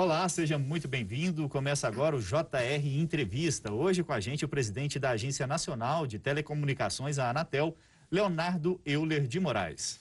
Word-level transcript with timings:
Olá, 0.00 0.28
seja 0.28 0.56
muito 0.56 0.86
bem-vindo. 0.86 1.48
Começa 1.48 1.88
agora 1.88 2.14
o 2.14 2.20
JR 2.20 2.86
Entrevista. 2.86 3.72
Hoje 3.72 4.04
com 4.04 4.12
a 4.12 4.20
gente 4.20 4.44
o 4.44 4.48
presidente 4.48 4.96
da 4.96 5.10
Agência 5.10 5.44
Nacional 5.44 6.06
de 6.06 6.20
Telecomunicações, 6.20 7.18
a 7.18 7.30
Anatel, 7.30 7.76
Leonardo 8.08 8.80
Euler 8.86 9.26
de 9.26 9.40
Moraes. 9.40 9.98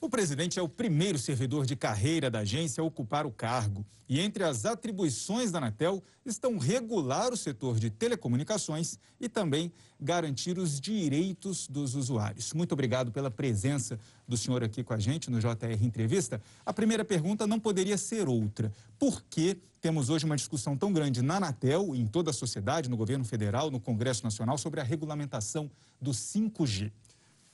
O 0.00 0.08
presidente 0.08 0.60
é 0.60 0.62
o 0.62 0.68
primeiro 0.68 1.18
servidor 1.18 1.66
de 1.66 1.74
carreira 1.74 2.30
da 2.30 2.40
agência 2.40 2.80
a 2.80 2.84
ocupar 2.84 3.26
o 3.26 3.32
cargo. 3.32 3.84
E 4.08 4.20
entre 4.20 4.44
as 4.44 4.64
atribuições 4.64 5.50
da 5.50 5.58
Anatel 5.58 6.00
estão 6.24 6.56
regular 6.56 7.32
o 7.32 7.36
setor 7.36 7.80
de 7.80 7.90
telecomunicações 7.90 8.96
e 9.20 9.28
também 9.28 9.72
garantir 10.00 10.56
os 10.56 10.80
direitos 10.80 11.66
dos 11.66 11.96
usuários. 11.96 12.52
Muito 12.52 12.70
obrigado 12.72 13.10
pela 13.10 13.28
presença 13.28 13.98
do 14.26 14.36
senhor 14.36 14.62
aqui 14.62 14.84
com 14.84 14.94
a 14.94 15.00
gente 15.00 15.28
no 15.32 15.40
JR 15.40 15.82
Entrevista. 15.82 16.40
A 16.64 16.72
primeira 16.72 17.04
pergunta 17.04 17.44
não 17.44 17.58
poderia 17.58 17.98
ser 17.98 18.28
outra. 18.28 18.72
Por 19.00 19.24
que 19.24 19.58
temos 19.80 20.10
hoje 20.10 20.24
uma 20.24 20.36
discussão 20.36 20.76
tão 20.76 20.92
grande 20.92 21.22
na 21.22 21.38
Anatel, 21.38 21.94
em 21.96 22.06
toda 22.06 22.30
a 22.30 22.32
sociedade, 22.32 22.88
no 22.88 22.96
governo 22.96 23.24
federal, 23.24 23.68
no 23.68 23.80
Congresso 23.80 24.22
Nacional, 24.22 24.58
sobre 24.58 24.80
a 24.80 24.84
regulamentação 24.84 25.68
do 26.00 26.12
5G? 26.12 26.92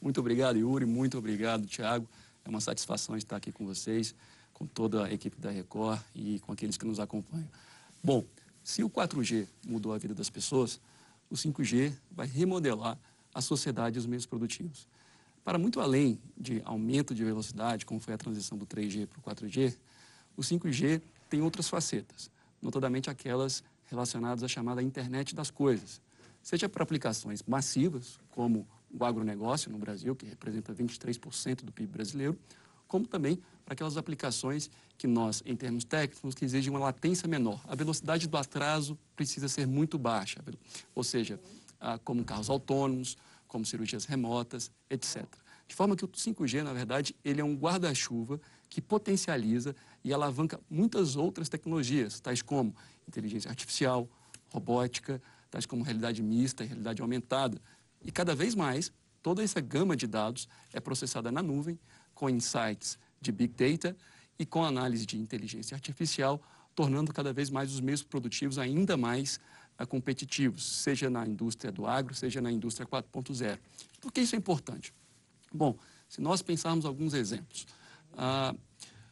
Muito 0.04 0.20
obrigado, 0.20 0.58
Yuri. 0.58 0.84
Muito 0.84 1.16
obrigado, 1.16 1.66
Tiago. 1.66 2.06
É 2.44 2.48
uma 2.48 2.60
satisfação 2.60 3.16
estar 3.16 3.36
aqui 3.36 3.50
com 3.50 3.64
vocês, 3.66 4.14
com 4.52 4.66
toda 4.66 5.04
a 5.04 5.12
equipe 5.12 5.40
da 5.40 5.50
Record 5.50 6.00
e 6.14 6.38
com 6.40 6.52
aqueles 6.52 6.76
que 6.76 6.84
nos 6.84 7.00
acompanham. 7.00 7.48
Bom, 8.02 8.24
se 8.62 8.84
o 8.84 8.90
4G 8.90 9.46
mudou 9.66 9.92
a 9.92 9.98
vida 9.98 10.14
das 10.14 10.30
pessoas, 10.30 10.80
o 11.30 11.34
5G 11.34 11.92
vai 12.10 12.26
remodelar 12.26 12.98
a 13.34 13.40
sociedade 13.40 13.96
e 13.96 13.98
os 13.98 14.06
meios 14.06 14.26
produtivos. 14.26 14.86
Para 15.44 15.58
muito 15.58 15.80
além 15.80 16.18
de 16.38 16.62
aumento 16.64 17.14
de 17.14 17.24
velocidade, 17.24 17.84
como 17.84 18.00
foi 18.00 18.14
a 18.14 18.18
transição 18.18 18.56
do 18.56 18.66
3G 18.66 19.06
para 19.06 19.18
o 19.18 19.34
4G, 19.34 19.76
o 20.36 20.40
5G 20.40 21.02
tem 21.28 21.42
outras 21.42 21.68
facetas, 21.68 22.30
notadamente 22.62 23.10
aquelas 23.10 23.62
relacionadas 23.90 24.42
à 24.42 24.48
chamada 24.48 24.82
internet 24.82 25.34
das 25.34 25.50
coisas, 25.50 26.00
seja 26.42 26.68
para 26.68 26.82
aplicações 26.82 27.42
massivas, 27.46 28.18
como 28.30 28.66
o 28.98 29.04
agronegócio 29.04 29.70
no 29.70 29.78
Brasil, 29.78 30.14
que 30.14 30.24
representa 30.26 30.72
23% 30.72 31.64
do 31.64 31.72
PIB 31.72 31.92
brasileiro, 31.92 32.38
como 32.86 33.06
também 33.06 33.40
para 33.64 33.74
aquelas 33.74 33.96
aplicações 33.96 34.70
que 34.96 35.06
nós, 35.06 35.42
em 35.44 35.56
termos 35.56 35.84
técnicos, 35.84 36.34
que 36.34 36.44
exigem 36.44 36.70
uma 36.70 36.78
latência 36.78 37.26
menor. 37.26 37.60
A 37.66 37.74
velocidade 37.74 38.28
do 38.28 38.36
atraso 38.36 38.96
precisa 39.16 39.48
ser 39.48 39.66
muito 39.66 39.98
baixa, 39.98 40.40
ou 40.94 41.02
seja, 41.02 41.40
ah, 41.80 41.98
como 41.98 42.24
carros 42.24 42.48
autônomos, 42.48 43.16
como 43.48 43.64
cirurgias 43.64 44.04
remotas, 44.04 44.70
etc. 44.88 45.24
De 45.66 45.74
forma 45.74 45.96
que 45.96 46.04
o 46.04 46.08
5G, 46.08 46.62
na 46.62 46.72
verdade, 46.72 47.16
ele 47.24 47.40
é 47.40 47.44
um 47.44 47.56
guarda-chuva 47.56 48.40
que 48.68 48.80
potencializa 48.80 49.74
e 50.02 50.12
alavanca 50.12 50.60
muitas 50.68 51.16
outras 51.16 51.48
tecnologias, 51.48 52.20
tais 52.20 52.42
como 52.42 52.74
inteligência 53.08 53.48
artificial, 53.48 54.08
robótica, 54.50 55.20
tais 55.50 55.66
como 55.66 55.82
realidade 55.82 56.22
mista 56.22 56.64
e 56.64 56.66
realidade 56.66 57.00
aumentada, 57.00 57.60
e 58.04 58.12
cada 58.12 58.34
vez 58.34 58.54
mais, 58.54 58.92
toda 59.22 59.42
essa 59.42 59.60
gama 59.60 59.96
de 59.96 60.06
dados 60.06 60.48
é 60.72 60.80
processada 60.80 61.32
na 61.32 61.42
nuvem, 61.42 61.78
com 62.14 62.28
insights 62.28 62.98
de 63.20 63.32
Big 63.32 63.54
Data 63.54 63.96
e 64.38 64.44
com 64.44 64.64
análise 64.64 65.06
de 65.06 65.18
inteligência 65.18 65.74
artificial, 65.74 66.42
tornando 66.74 67.12
cada 67.12 67.32
vez 67.32 67.50
mais 67.50 67.72
os 67.72 67.80
meios 67.80 68.02
produtivos 68.02 68.58
ainda 68.58 68.96
mais 68.96 69.40
uh, 69.80 69.86
competitivos, 69.86 70.64
seja 70.64 71.08
na 71.08 71.26
indústria 71.26 71.72
do 71.72 71.86
agro, 71.86 72.14
seja 72.14 72.40
na 72.40 72.52
indústria 72.52 72.86
4.0. 72.86 73.58
Por 74.00 74.12
que 74.12 74.20
isso 74.20 74.34
é 74.34 74.38
importante? 74.38 74.92
Bom, 75.52 75.76
se 76.08 76.20
nós 76.20 76.42
pensarmos 76.42 76.84
alguns 76.84 77.14
exemplos, 77.14 77.66
uh, 78.12 78.58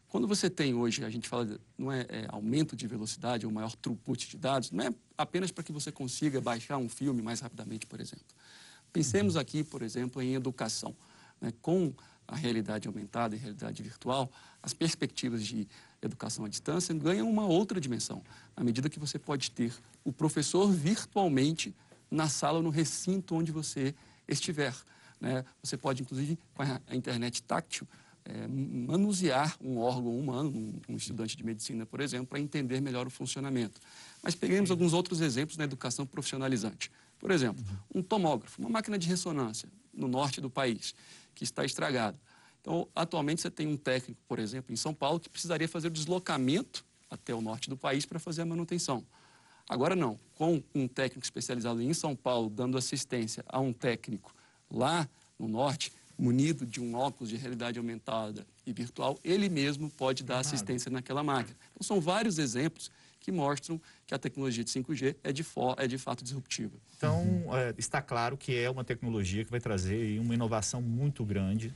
quando 0.09 0.29
você 0.29 0.51
tem 0.51 0.75
hoje, 0.75 1.03
a 1.05 1.09
gente 1.09 1.27
fala, 1.27 1.59
não 1.79 1.91
é, 1.91 2.03
é, 2.03 2.27
aumento 2.29 2.77
de 2.77 2.87
velocidade, 2.87 3.47
ou 3.47 3.53
maior 3.53 3.75
throughput 3.77 4.29
de 4.29 4.37
dados, 4.37 4.71
não 4.71 4.85
é 4.85 4.95
apenas 5.17 5.51
para 5.51 5.65
que 5.65 5.73
você 5.73 5.91
consiga 5.91 6.39
baixar 6.39 6.77
um 6.77 6.89
filme 6.89 7.23
mais 7.23 7.41
rapidamente, 7.41 7.87
por 7.87 7.99
exemplo. 7.99 8.27
Pensemos 8.93 9.37
aqui, 9.37 9.65
por 9.65 9.83
exemplo, 9.83 10.21
em 10.21 10.35
educação. 10.35 10.95
Né? 11.41 11.53
Com 11.63 11.93
a 12.27 12.37
realidade 12.37 12.89
aumentada 12.89 13.35
e 13.35 13.39
realidade 13.39 13.83
virtual, 13.83 14.31
as 14.63 14.73
perspectivas 14.73 15.45
de 15.45 15.67
educação 16.01 16.45
à 16.45 16.49
distância 16.49 16.95
ganham 16.95 17.29
uma 17.29 17.47
outra 17.47 17.81
dimensão, 17.81 18.23
à 18.57 18.63
medida 18.65 18.89
que 18.89 18.99
você 18.99 19.19
pode 19.19 19.51
ter 19.51 19.73
o 20.05 20.13
professor 20.13 20.71
virtualmente 20.71 21.75
na 22.11 22.29
sala 22.29 22.59
ou 22.59 22.63
no 22.63 22.71
recinto 22.71 23.35
onde 23.35 23.51
você 23.53 23.95
estiver. 24.29 24.75
Né? 25.21 25.45
Você 25.63 25.77
pode, 25.77 26.03
inclusive, 26.03 26.39
com 26.55 26.63
a 26.63 26.97
internet 26.97 27.43
táctil, 27.43 27.87
é, 28.25 28.47
manusear 28.47 29.57
um 29.61 29.79
órgão 29.79 30.17
humano, 30.17 30.51
um, 30.51 30.93
um, 30.93 30.97
estudante 30.97 31.37
de 31.37 31.45
medicina, 31.45 31.85
por 31.85 32.01
exemplo, 32.01 32.27
para 32.27 32.41
entender 32.41 32.81
melhor 32.81 33.07
o 33.07 33.11
funcionamento. 33.11 33.81
Mas 34.23 34.35
peguemos 34.35 34.71
alguns 34.71 34.93
outros 34.93 35.21
exemplos 35.21 35.57
na 35.57 35.65
educação 35.65 36.07
profissionalizante. 36.07 36.91
Por 37.23 37.31
exemplo, 37.31 37.65
um 37.95 38.03
tomógrafo, 38.03 38.61
uma 38.61 38.69
máquina 38.69 38.99
de 38.99 39.07
ressonância 39.07 39.69
no 39.95 40.09
norte 40.09 40.41
do 40.41 40.51
país, 40.51 40.93
que 41.37 41.45
está 41.45 41.65
estragada. 41.65 42.19
Então, 42.61 42.89
atualmente 42.97 43.41
você 43.41 43.49
tem 43.49 43.65
um 43.65 43.77
técnico, 43.77 44.21
por 44.27 44.41
exemplo, 44.41 44.73
em 44.73 44.77
São 44.77 44.93
Paulo, 44.93 45.21
que 45.21 45.29
precisaria 45.29 45.69
fazer 45.69 45.87
o 45.87 45.91
deslocamento 45.91 46.85
até 47.09 47.33
o 47.33 47.41
norte 47.41 47.71
do 47.71 47.77
país 47.77 48.05
para 48.05 48.19
fazer 48.19 48.43
a 48.43 48.45
manutenção. 48.45 49.07
Agora 49.69 49.95
não, 49.95 50.19
com 50.35 50.61
um 50.75 50.89
técnico 50.89 51.25
especializado 51.25 51.81
em 51.81 51.95
São 51.95 52.17
Paulo 52.17 52.51
dando 52.51 52.77
assistência 52.77 53.45
a 53.49 53.61
um 53.61 53.73
técnico 53.73 54.35
lá 54.69 55.09
no 55.39 55.47
norte, 55.47 55.93
munido 56.19 56.67
de 56.67 56.81
um 56.81 56.97
óculos 56.97 57.29
de 57.29 57.37
realidade 57.37 57.79
aumentada 57.79 58.45
e 58.67 58.73
virtual, 58.73 59.17
ele 59.23 59.49
mesmo 59.49 59.89
pode 59.91 60.25
dar 60.25 60.41
assistência 60.41 60.91
naquela 60.91 61.23
máquina. 61.23 61.57
Então, 61.71 61.87
são 61.87 62.01
vários 62.01 62.41
exemplos 62.41 62.91
que 63.23 63.31
mostram 63.31 63.81
que 64.05 64.13
a 64.13 64.19
tecnologia 64.19 64.65
de 64.65 64.71
5G 64.71 65.17
é 65.23 65.33
de, 65.33 65.45
é 65.77 65.87
de 65.87 65.97
fato 65.97 66.25
disruptiva. 66.25 66.77
Então, 66.97 67.25
é, 67.57 67.73
está 67.79 68.03
claro 68.03 68.37
que 68.37 68.59
é 68.59 68.69
uma 68.69 68.85
tecnologia 68.85 69.45
que 69.45 69.51
vai 69.51 69.61
trazer 69.61 70.19
uma 70.19 70.35
inovação 70.35 70.83
muito 70.83 71.25
grande 71.25 71.73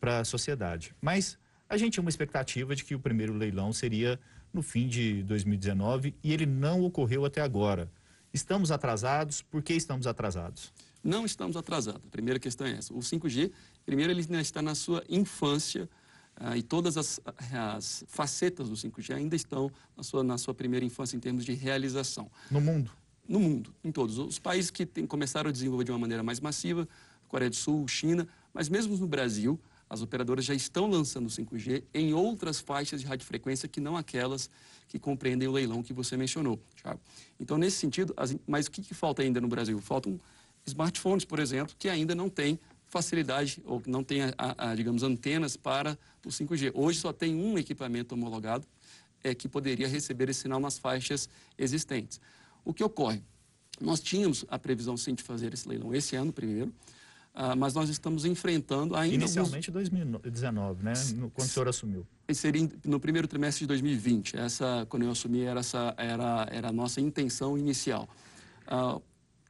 para 0.00 0.20
a 0.20 0.24
sociedade. 0.24 0.94
Mas 1.00 1.38
a 1.68 1.76
gente 1.76 1.94
tinha 1.94 2.02
uma 2.02 2.10
expectativa 2.10 2.74
de 2.74 2.82
que 2.82 2.94
o 2.94 2.98
primeiro 2.98 3.34
leilão 3.34 3.72
seria 3.72 4.18
no 4.52 4.62
fim 4.62 4.88
de 4.88 5.22
2019 5.24 6.14
e 6.24 6.32
ele 6.32 6.46
não 6.46 6.82
ocorreu 6.82 7.26
até 7.26 7.42
agora. 7.42 7.90
Estamos 8.32 8.70
atrasados? 8.70 9.42
Por 9.42 9.62
que 9.62 9.74
estamos 9.74 10.06
atrasados? 10.06 10.72
Não 11.04 11.26
estamos 11.26 11.56
atrasados. 11.56 12.02
A 12.06 12.10
primeira 12.10 12.40
questão 12.40 12.66
é 12.66 12.72
essa. 12.72 12.92
O 12.94 12.98
5G, 12.98 13.52
primeiro, 13.84 14.12
ele 14.12 14.22
ainda 14.22 14.40
está 14.40 14.62
na 14.62 14.74
sua 14.74 15.04
infância 15.08 15.88
e 16.56 16.62
todas 16.62 16.96
as, 16.96 17.20
as, 17.52 18.04
facetas 18.08 18.68
do 18.68 18.74
5G 18.74 19.14
ainda 19.14 19.34
estão 19.34 19.70
na 19.96 20.02
sua, 20.02 20.22
na 20.22 20.36
sua 20.36 20.54
primeira 20.54 20.84
infância 20.84 21.16
em 21.16 21.20
termos 21.20 21.44
de 21.44 21.54
realização. 21.54 22.30
No 22.50 22.60
mundo? 22.60 22.90
No 23.26 23.40
mundo, 23.40 23.74
em 23.82 23.90
todos. 23.90 24.18
Os 24.18 24.38
países 24.38 24.70
que 24.70 24.84
tem, 24.84 25.06
começaram 25.06 25.48
a 25.48 25.52
desenvolver 25.52 25.84
de 25.84 25.90
uma 25.90 25.98
maneira 25.98 26.22
mais 26.22 26.38
massiva, 26.38 26.86
Coreia 27.26 27.50
do 27.50 27.56
Sul, 27.56 27.88
China, 27.88 28.28
mas 28.52 28.68
mesmo 28.68 28.96
no 28.96 29.08
Brasil, 29.08 29.58
as 29.88 30.02
operadoras 30.02 30.44
já 30.44 30.54
estão 30.54 30.88
lançando 30.88 31.26
o 31.26 31.30
5G 31.30 31.82
em 31.94 32.12
outras 32.12 32.60
faixas 32.60 33.00
de 33.00 33.06
radiofrequência 33.06 33.68
que 33.68 33.80
não 33.80 33.96
aquelas 33.96 34.50
que 34.88 34.98
compreendem 34.98 35.48
o 35.48 35.52
leilão 35.52 35.82
que 35.82 35.92
você 35.92 36.16
mencionou, 36.16 36.60
Thiago. 36.80 37.00
Então, 37.40 37.56
nesse 37.58 37.78
sentido, 37.78 38.12
as, 38.16 38.36
mas 38.46 38.66
o 38.66 38.70
que, 38.70 38.82
que 38.82 38.94
falta 38.94 39.22
ainda 39.22 39.40
no 39.40 39.48
Brasil? 39.48 39.80
Faltam 39.80 40.20
smartphones, 40.64 41.24
por 41.24 41.38
exemplo, 41.38 41.74
que 41.78 41.88
ainda 41.88 42.14
não 42.14 42.28
têm 42.28 42.58
facilidade 42.86 43.60
ou 43.64 43.82
não 43.86 44.02
tem, 44.02 44.22
a, 44.22 44.34
a, 44.70 44.74
digamos, 44.74 45.02
antenas 45.02 45.56
para 45.56 45.98
o 46.24 46.28
5G. 46.28 46.72
Hoje 46.74 47.00
só 47.00 47.12
tem 47.12 47.34
um 47.34 47.58
equipamento 47.58 48.14
homologado 48.14 48.66
é, 49.22 49.34
que 49.34 49.48
poderia 49.48 49.88
receber 49.88 50.28
esse 50.28 50.42
sinal 50.42 50.60
nas 50.60 50.78
faixas 50.78 51.28
existentes. 51.58 52.20
O 52.64 52.72
que 52.72 52.82
ocorre? 52.82 53.22
Nós 53.80 54.00
tínhamos 54.00 54.44
a 54.48 54.58
previsão 54.58 54.96
sim 54.96 55.14
de 55.14 55.22
fazer 55.22 55.52
esse 55.52 55.68
leilão 55.68 55.94
esse 55.94 56.16
ano 56.16 56.32
primeiro, 56.32 56.72
uh, 57.34 57.56
mas 57.56 57.74
nós 57.74 57.90
estamos 57.90 58.24
enfrentando 58.24 58.96
ainda. 58.96 59.14
Inicialmente 59.16 59.68
alguns... 59.68 59.90
2019, 59.90 60.82
né? 60.82 60.92
No, 61.14 61.30
quando 61.30 61.46
o 61.46 61.50
senhor 61.50 61.68
assumiu. 61.68 62.06
Seria 62.32 62.68
no 62.84 62.98
primeiro 62.98 63.28
trimestre 63.28 63.64
de 63.64 63.68
2020. 63.68 64.36
Essa, 64.36 64.86
quando 64.88 65.02
eu 65.02 65.10
assumi, 65.10 65.42
era, 65.42 65.60
essa, 65.60 65.94
era, 65.98 66.48
era 66.50 66.68
a 66.68 66.72
nossa 66.72 67.00
intenção 67.00 67.58
inicial. 67.58 68.08
Uh, 68.66 69.00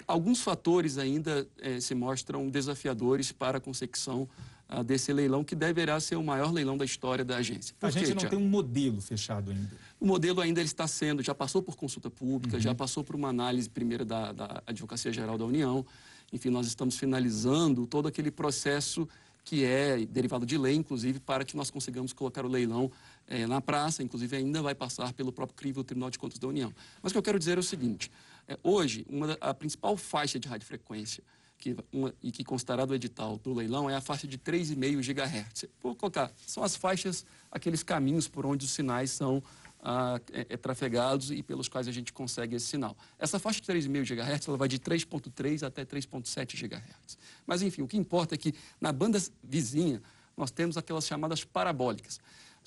Alguns 0.07 0.41
fatores 0.41 0.99
ainda 0.99 1.47
eh, 1.59 1.81
se 1.81 1.95
mostram 1.95 2.49
desafiadores 2.49 3.33
para 3.33 3.59
a 3.59 3.61
consecução 3.61 4.29
ah, 4.69 4.83
desse 4.83 5.13
leilão, 5.13 5.45
que 5.45 5.55
deverá 5.55 5.99
ser 6.01 6.17
o 6.17 6.23
maior 6.25 6.53
leilão 6.53 6.77
da 6.77 6.85
história 6.85 7.25
da 7.25 7.37
agência. 7.37 7.75
Por 7.79 7.87
a 7.87 7.91
gente 7.91 8.15
não 8.15 8.29
tem 8.29 8.39
um 8.39 8.49
modelo 8.49 9.01
fechado 9.01 9.53
ainda. 9.53 9.71
O 10.01 10.05
modelo 10.05 10.41
ainda 10.41 10.61
está 10.61 10.89
sendo, 10.89 11.23
já 11.23 11.35
passou 11.35 11.63
por 11.63 11.77
consulta 11.77 12.11
pública, 12.11 12.57
uhum. 12.57 12.63
já 12.63 12.75
passou 12.75 13.05
por 13.05 13.15
uma 13.15 13.29
análise 13.29 13.71
primeira 13.71 14.05
da, 14.05 14.33
da 14.33 14.63
Advocacia 14.67 15.13
Geral 15.13 15.39
da 15.39 15.45
União. 15.45 15.87
Enfim, 16.33 16.51
nós 16.51 16.67
estamos 16.67 16.97
finalizando 16.97 17.87
todo 17.87 18.09
aquele 18.09 18.31
processo 18.31 19.09
que 19.45 19.65
é 19.65 20.05
derivado 20.05 20.45
de 20.45 20.59
lei, 20.59 20.75
inclusive, 20.75 21.21
para 21.21 21.45
que 21.45 21.57
nós 21.57 21.71
consigamos 21.71 22.13
colocar 22.13 22.45
o 22.45 22.49
leilão 22.49 22.91
é, 23.29 23.47
na 23.47 23.61
praça, 23.61 24.03
inclusive 24.03 24.37
ainda 24.37 24.61
vai 24.61 24.75
passar 24.75 25.13
pelo 25.13 25.31
próprio 25.31 25.57
CRIV, 25.57 25.79
o 25.79 25.85
Tribunal 25.85 26.11
de 26.11 26.19
Contas 26.19 26.41
da 26.41 26.49
União. 26.49 26.75
Mas 27.01 27.13
o 27.13 27.15
que 27.15 27.19
eu 27.19 27.23
quero 27.23 27.39
dizer 27.39 27.57
é 27.57 27.61
o 27.61 27.63
seguinte, 27.63 28.11
é, 28.49 28.59
hoje, 28.63 29.07
uma, 29.09 29.37
a 29.41 29.53
principal 29.53 29.97
faixa 29.97 30.39
de 30.39 30.49
radiofrequência 30.49 31.23
que, 31.59 31.77
uma, 31.93 32.15
e 32.23 32.31
que 32.31 32.45
constará 32.45 32.85
do 32.85 32.95
edital 32.95 33.39
do 33.39 33.53
leilão 33.53 33.89
é 33.89 33.97
a 33.97 34.01
faixa 34.01 34.27
de 34.27 34.39
3,5 34.39 35.01
GHz. 35.01 35.65
Vou 35.83 35.95
colocar, 35.95 36.33
são 36.47 36.63
as 36.63 36.77
faixas, 36.77 37.25
aqueles 37.51 37.83
caminhos 37.83 38.29
por 38.29 38.47
onde 38.47 38.65
os 38.65 38.71
sinais 38.71 39.11
são 39.11 39.43
ah, 39.83 40.21
é, 40.33 40.47
é, 40.51 40.57
trafegados 40.57 41.31
e 41.31 41.43
pelos 41.43 41.69
quais 41.69 41.89
a 41.89 41.93
gente 41.93 42.13
consegue 42.13 42.57
esse 42.57 42.67
sinal. 42.67 42.97
Essa 43.19 43.39
faixa 43.39 43.61
de 43.61 43.67
3,5 43.67 44.15
GHz 44.15 44.49
ela 44.49 44.57
vai 44.57 44.69
de 44.69 44.79
3,3 44.79 45.67
até 45.67 45.85
3,7 45.85 46.57
GHz. 46.57 47.19
Mas, 47.47 47.63
enfim, 47.63 47.83
o 47.83 47.89
que 47.89 47.97
importa 47.97 48.35
é 48.35 48.39
que 48.39 48.55
na 48.81 48.93
banda 48.93 49.19
vizinha 49.43 50.03
nós 50.37 50.51
temos 50.51 50.77
aquelas 50.77 51.07
chamadas 51.07 51.45
parabólicas, 51.45 52.21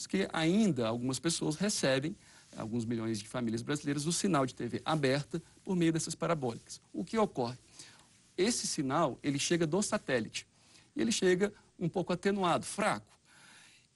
que 0.07 0.27
ainda 0.31 0.87
algumas 0.87 1.19
pessoas 1.19 1.55
recebem, 1.55 2.15
alguns 2.55 2.85
milhões 2.85 3.19
de 3.19 3.27
famílias 3.27 3.61
brasileiras, 3.61 4.05
o 4.05 4.13
sinal 4.13 4.45
de 4.45 4.55
TV 4.55 4.81
aberta 4.83 5.41
por 5.63 5.75
meio 5.75 5.93
dessas 5.93 6.15
parabólicas. 6.15 6.81
O 6.91 7.03
que 7.03 7.17
ocorre? 7.17 7.57
Esse 8.37 8.65
sinal, 8.67 9.19
ele 9.21 9.37
chega 9.37 9.67
do 9.67 9.81
satélite. 9.81 10.47
E 10.95 11.01
ele 11.01 11.11
chega 11.11 11.53
um 11.77 11.89
pouco 11.89 12.13
atenuado, 12.13 12.65
fraco. 12.65 13.17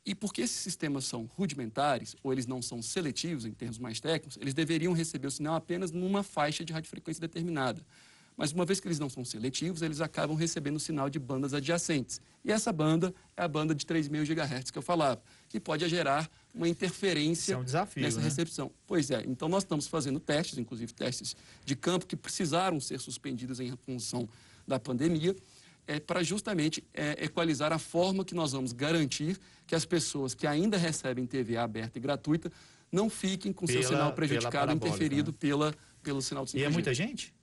E 0.05 0.13
porque 0.13 0.41
esses 0.41 0.57
sistemas 0.57 1.05
são 1.05 1.25
rudimentares, 1.25 2.15
ou 2.21 2.33
eles 2.33 2.45
não 2.45 2.61
são 2.61 2.81
seletivos 2.81 3.45
em 3.45 3.53
termos 3.53 3.77
mais 3.77 4.01
técnicos, 4.01 4.37
eles 4.41 4.53
deveriam 4.53 4.91
receber 4.91 5.27
o 5.27 5.31
sinal 5.31 5.55
apenas 5.55 5.91
numa 5.91 6.23
faixa 6.23 6.65
de 6.65 6.73
radiofrequência 6.73 7.21
determinada. 7.21 7.81
Mas 8.35 8.51
uma 8.51 8.65
vez 8.65 8.79
que 8.79 8.87
eles 8.87 8.99
não 8.99 9.09
são 9.09 9.23
seletivos, 9.23 9.81
eles 9.81 10.01
acabam 10.01 10.35
recebendo 10.35 10.77
o 10.77 10.79
sinal 10.79 11.09
de 11.09 11.19
bandas 11.19 11.53
adjacentes. 11.53 12.19
E 12.43 12.51
essa 12.51 12.73
banda 12.73 13.13
é 13.37 13.43
a 13.43 13.47
banda 13.47 13.73
de 13.75 13.85
3.000 13.85 14.25
GHz 14.25 14.71
que 14.71 14.77
eu 14.77 14.81
falava, 14.81 15.21
que 15.47 15.59
pode 15.59 15.87
gerar 15.87 16.29
uma 16.53 16.69
interferência 16.69 17.53
é 17.53 17.57
um 17.57 17.63
desafio, 17.63 18.03
nessa 18.03 18.19
né? 18.19 18.23
recepção. 18.23 18.71
Pois 18.85 19.09
é, 19.09 19.23
então 19.27 19.49
nós 19.49 19.63
estamos 19.63 19.87
fazendo 19.87 20.19
testes, 20.19 20.57
inclusive 20.57 20.93
testes 20.93 21.35
de 21.65 21.75
campo, 21.75 22.05
que 22.05 22.15
precisaram 22.15 22.79
ser 22.79 22.99
suspendidos 22.99 23.59
em 23.59 23.75
função 23.77 24.29
da 24.67 24.79
pandemia, 24.79 25.35
é, 25.87 25.99
para 25.99 26.23
justamente 26.23 26.83
é, 26.93 27.25
equalizar 27.25 27.73
a 27.73 27.79
forma 27.79 28.23
que 28.23 28.35
nós 28.35 28.51
vamos 28.51 28.71
garantir 28.71 29.37
que 29.65 29.75
as 29.75 29.83
pessoas 29.83 30.33
que 30.33 30.47
ainda 30.47 30.77
recebem 30.77 31.25
TV 31.25 31.57
aberta 31.57 31.97
e 31.97 32.01
gratuita 32.01 32.51
não 32.91 33.09
fiquem 33.09 33.51
com 33.51 33.65
pela, 33.65 33.81
seu 33.81 33.91
sinal 33.91 34.13
prejudicado, 34.13 34.71
interferido 34.71 35.31
né? 35.31 35.37
pela, 35.39 35.75
pelo 36.01 36.21
sinal 36.21 36.45
de 36.45 36.51
5G. 36.51 36.59
E 36.59 36.63
é 36.63 36.69
muita 36.69 36.93
gente? 36.93 37.33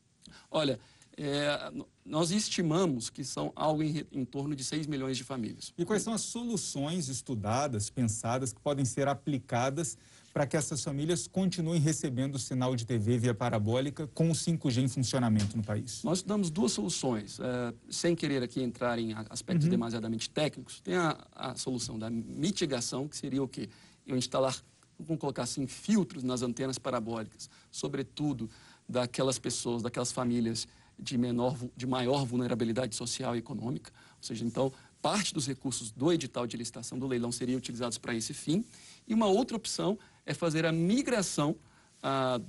Olha, 0.51 0.79
é, 1.17 1.73
nós 2.05 2.31
estimamos 2.31 3.11
que 3.11 3.25
são 3.25 3.53
algo 3.55 3.83
em, 3.83 4.05
em, 4.13 4.25
torno 4.25 4.55
de 4.55 4.65
6 4.65 4.87
milhões 4.87 5.17
de 5.17 5.25
famílias. 5.25 5.73
E 5.77 5.85
quais 5.85 6.03
são 6.03 6.13
as 6.13 6.23
soluções 6.23 7.09
estudadas, 7.09 7.91
pensadas, 7.91 8.53
que 8.53 8.61
podem 8.61 8.85
ser 8.85 9.09
aplicadas 9.09 9.99
para 10.33 10.47
que 10.47 10.57
essas 10.57 10.83
famílias 10.83 11.27
continuem 11.27 11.81
recebendo 11.81 12.37
o 12.37 12.39
sinal 12.39 12.77
de 12.77 12.87
TV 12.87 13.19
via 13.19 13.35
parabólica 13.35 14.07
com 14.09 14.31
o 14.31 14.33
5G 14.33 14.83
em 14.83 14.89
funcionamento 14.89 15.57
no 15.57 15.63
país? 15.63 16.03
Nós 16.05 16.23
damos 16.23 16.51
duas 16.51 16.73
soluções, 16.73 17.41
é, 17.41 17.75
sem 17.91 18.15
querer 18.15 18.43
aqui 18.43 18.63
entrar 18.63 18.99
em 18.99 19.13
aspectos 19.29 19.67
uhum. 19.67 19.71
demasiadamente 19.71 20.31
técnicos. 20.31 20.81
Tem 20.81 20.95
a, 20.95 21.19
a, 21.35 21.57
solução 21.57 21.99
da 21.99 22.09
mitigação, 22.09 23.09
que 23.09 23.17
seria 23.17 23.43
o 23.43 23.49
quê? 23.49 23.69
Eu 24.07 24.17
instalar, 24.17 24.57
vamos 24.99 25.21
colocar 25.21 25.43
assim, 25.43 25.67
filtros 25.67 26.23
nas 26.23 26.43
antenas 26.43 26.79
parabólicas, 26.79 27.51
sobretudo 27.71 28.49
daquelas 28.89 29.39
pessoas, 29.39 29.83
daquelas 29.83 30.13
famílias 30.13 30.67
de, 31.01 31.17
menor, 31.19 31.57
de 31.77 31.87
maior 31.87 32.25
vulnerabilidade 32.25 32.95
social 32.95 33.35
e 33.35 33.39
econômica. 33.39 33.91
Ou 34.19 34.23
seja, 34.23 34.45
então, 34.45 34.73
parte 35.01 35.33
dos 35.33 35.47
recursos 35.47 35.91
do 35.91 36.13
edital 36.13 36.47
de 36.47 36.57
licitação 36.57 36.99
do 36.99 37.07
leilão 37.07 37.33
seriam 37.33 37.59
utilizados 37.59 37.99
para 37.99 38.15
esse 38.15 38.35
fim. 38.35 38.65
E 39.09 39.15
uma 39.15 39.27
outra 39.27 39.57
opção 39.57 39.99
é 40.27 40.35
fazer 40.35 40.67
a 40.67 40.73
migração 40.73 41.57
ah, 42.03 42.41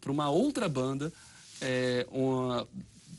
para 0.00 0.12
uma 0.12 0.28
outra 0.30 0.68
banda 0.68 1.12
é, 1.60 2.06
uma, 2.10 2.66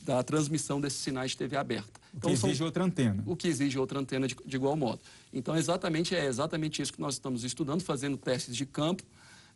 da 0.03 0.23
transmissão 0.23 0.79
desses 0.79 0.99
sinais 0.99 1.31
de 1.31 1.37
TV 1.37 1.57
aberta. 1.57 1.99
Então, 2.13 2.31
o 2.31 2.33
que 2.33 2.39
exige 2.39 2.57
são, 2.57 2.65
outra 2.65 2.83
antena. 2.83 3.23
O 3.25 3.35
que 3.35 3.47
exige 3.47 3.77
outra 3.77 3.99
antena 3.99 4.27
de, 4.27 4.35
de, 4.45 4.55
igual 4.55 4.75
modo. 4.75 4.99
Então, 5.31 5.55
exatamente 5.55 6.15
é 6.15 6.25
exatamente 6.25 6.81
isso 6.81 6.93
que 6.93 7.01
nós 7.01 7.15
estamos 7.15 7.43
estudando, 7.43 7.81
fazendo 7.81 8.17
testes 8.17 8.55
de 8.55 8.65
campo 8.65 9.03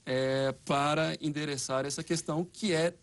é, 0.06 0.54
para 0.66 1.18
endereçar 1.22 1.86
essa 1.86 2.04
questão 2.04 2.46
que 2.46 2.74
é 2.74 2.94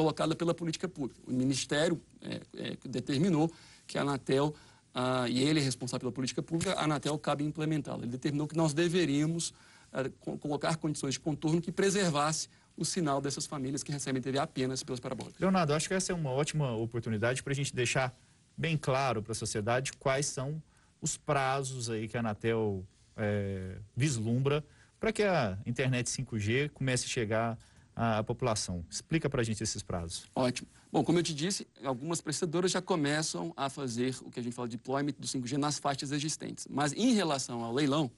colocada 0.00 0.34
pela 0.34 0.54
política 0.54 0.88
pública. 0.88 1.20
O 1.26 1.32
Ministério 1.32 2.00
é, 2.22 2.40
é, 2.56 2.76
determinou 2.88 3.52
que 3.86 3.98
a 3.98 4.02
Anatel, 4.02 4.54
ah, 4.94 5.28
e 5.28 5.42
ele 5.42 5.60
é 5.60 5.62
responsável 5.62 6.00
pela 6.00 6.12
política 6.12 6.42
pública, 6.42 6.72
a 6.72 6.84
Anatel 6.84 7.18
cabe 7.18 7.44
implementá-la. 7.44 7.98
Ele 7.98 8.10
determinou 8.10 8.48
que 8.48 8.56
nós 8.56 8.72
deveríamos 8.72 9.52
ah, 9.92 10.08
colocar 10.40 10.76
condições 10.76 11.14
de 11.14 11.20
contorno 11.20 11.60
que 11.60 11.70
preservasse 11.70 12.48
o 12.76 12.84
sinal 12.84 13.20
dessas 13.20 13.46
famílias 13.46 13.82
que 13.82 13.92
recebem 13.92 14.22
TV 14.22 14.38
apenas 14.38 14.82
pelas 14.82 15.00
parabólicas. 15.00 15.38
Leonardo, 15.38 15.74
acho 15.74 15.86
que 15.86 15.94
essa 15.94 16.12
é 16.12 16.14
uma 16.14 16.30
ótima 16.30 16.72
oportunidade 16.72 17.42
para 17.42 17.52
a 17.52 17.56
gente 17.56 17.74
deixar 17.74 18.16
bem 18.56 18.76
claro 18.76 19.22
para 19.22 19.32
a 19.32 19.34
sociedade 19.34 19.92
quais 19.98 20.26
são 20.26 20.62
os 21.00 21.16
prazos 21.16 21.90
aí 21.90 22.08
que 22.08 22.16
a 22.16 22.20
Anatel 22.20 22.86
é, 23.16 23.76
vislumbra 23.94 24.64
para 24.98 25.12
que 25.12 25.22
a 25.22 25.58
internet 25.66 26.06
5G 26.06 26.70
comece 26.70 27.04
a 27.06 27.08
chegar 27.08 27.58
à 28.00 28.24
população. 28.24 28.82
Explica 28.88 29.28
para 29.28 29.42
a 29.42 29.44
gente 29.44 29.62
esses 29.62 29.82
prazos. 29.82 30.24
Ótimo. 30.34 30.66
Bom, 30.90 31.04
como 31.04 31.18
eu 31.18 31.22
te 31.22 31.34
disse, 31.34 31.66
algumas 31.84 32.22
prestadoras 32.22 32.70
já 32.70 32.80
começam 32.80 33.52
a 33.54 33.68
fazer 33.68 34.16
o 34.22 34.30
que 34.30 34.40
a 34.40 34.42
gente 34.42 34.54
fala 34.54 34.66
de 34.66 34.78
deployment 34.78 35.12
do 35.18 35.26
5G 35.26 35.58
nas 35.58 35.78
faixas 35.78 36.10
existentes. 36.10 36.66
Mas 36.70 36.94
em 36.94 37.12
relação 37.12 37.62
ao 37.62 37.74
leilão, 37.74 38.10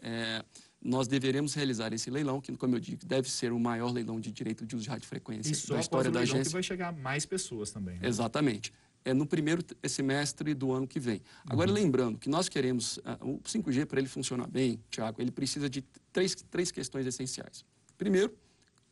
é, 0.00 0.44
nós 0.80 1.08
deveremos 1.08 1.52
realizar 1.52 1.92
esse 1.92 2.08
leilão, 2.08 2.40
que, 2.40 2.56
como 2.56 2.76
eu 2.76 2.80
digo, 2.80 3.04
deve 3.04 3.28
ser 3.28 3.50
o 3.52 3.58
maior 3.58 3.92
leilão 3.92 4.20
de 4.20 4.30
direito 4.30 4.64
de 4.64 4.76
uso 4.76 4.84
de 4.84 4.90
radiofrequência 4.90 5.50
e 5.50 5.68
da 5.68 5.80
história 5.80 6.10
da 6.12 6.20
agência. 6.20 6.44
que 6.44 6.52
vai 6.52 6.62
chegar 6.62 6.92
mais 6.92 7.26
pessoas 7.26 7.72
também. 7.72 7.98
Né? 7.98 8.06
Exatamente. 8.06 8.72
É 9.04 9.12
no 9.12 9.26
primeiro 9.26 9.64
semestre 9.88 10.54
do 10.54 10.70
ano 10.70 10.86
que 10.86 11.00
vem. 11.00 11.20
Agora, 11.44 11.68
uhum. 11.68 11.74
lembrando 11.74 12.18
que 12.18 12.28
nós 12.28 12.48
queremos, 12.48 12.98
uh, 12.98 13.18
o 13.22 13.40
5G, 13.40 13.84
para 13.84 13.98
ele 13.98 14.08
funcionar 14.08 14.46
bem, 14.46 14.80
Tiago, 14.90 15.20
ele 15.20 15.32
precisa 15.32 15.68
de 15.68 15.82
três, 16.12 16.36
três 16.36 16.70
questões 16.70 17.04
essenciais. 17.04 17.64
Primeiro, 17.96 18.32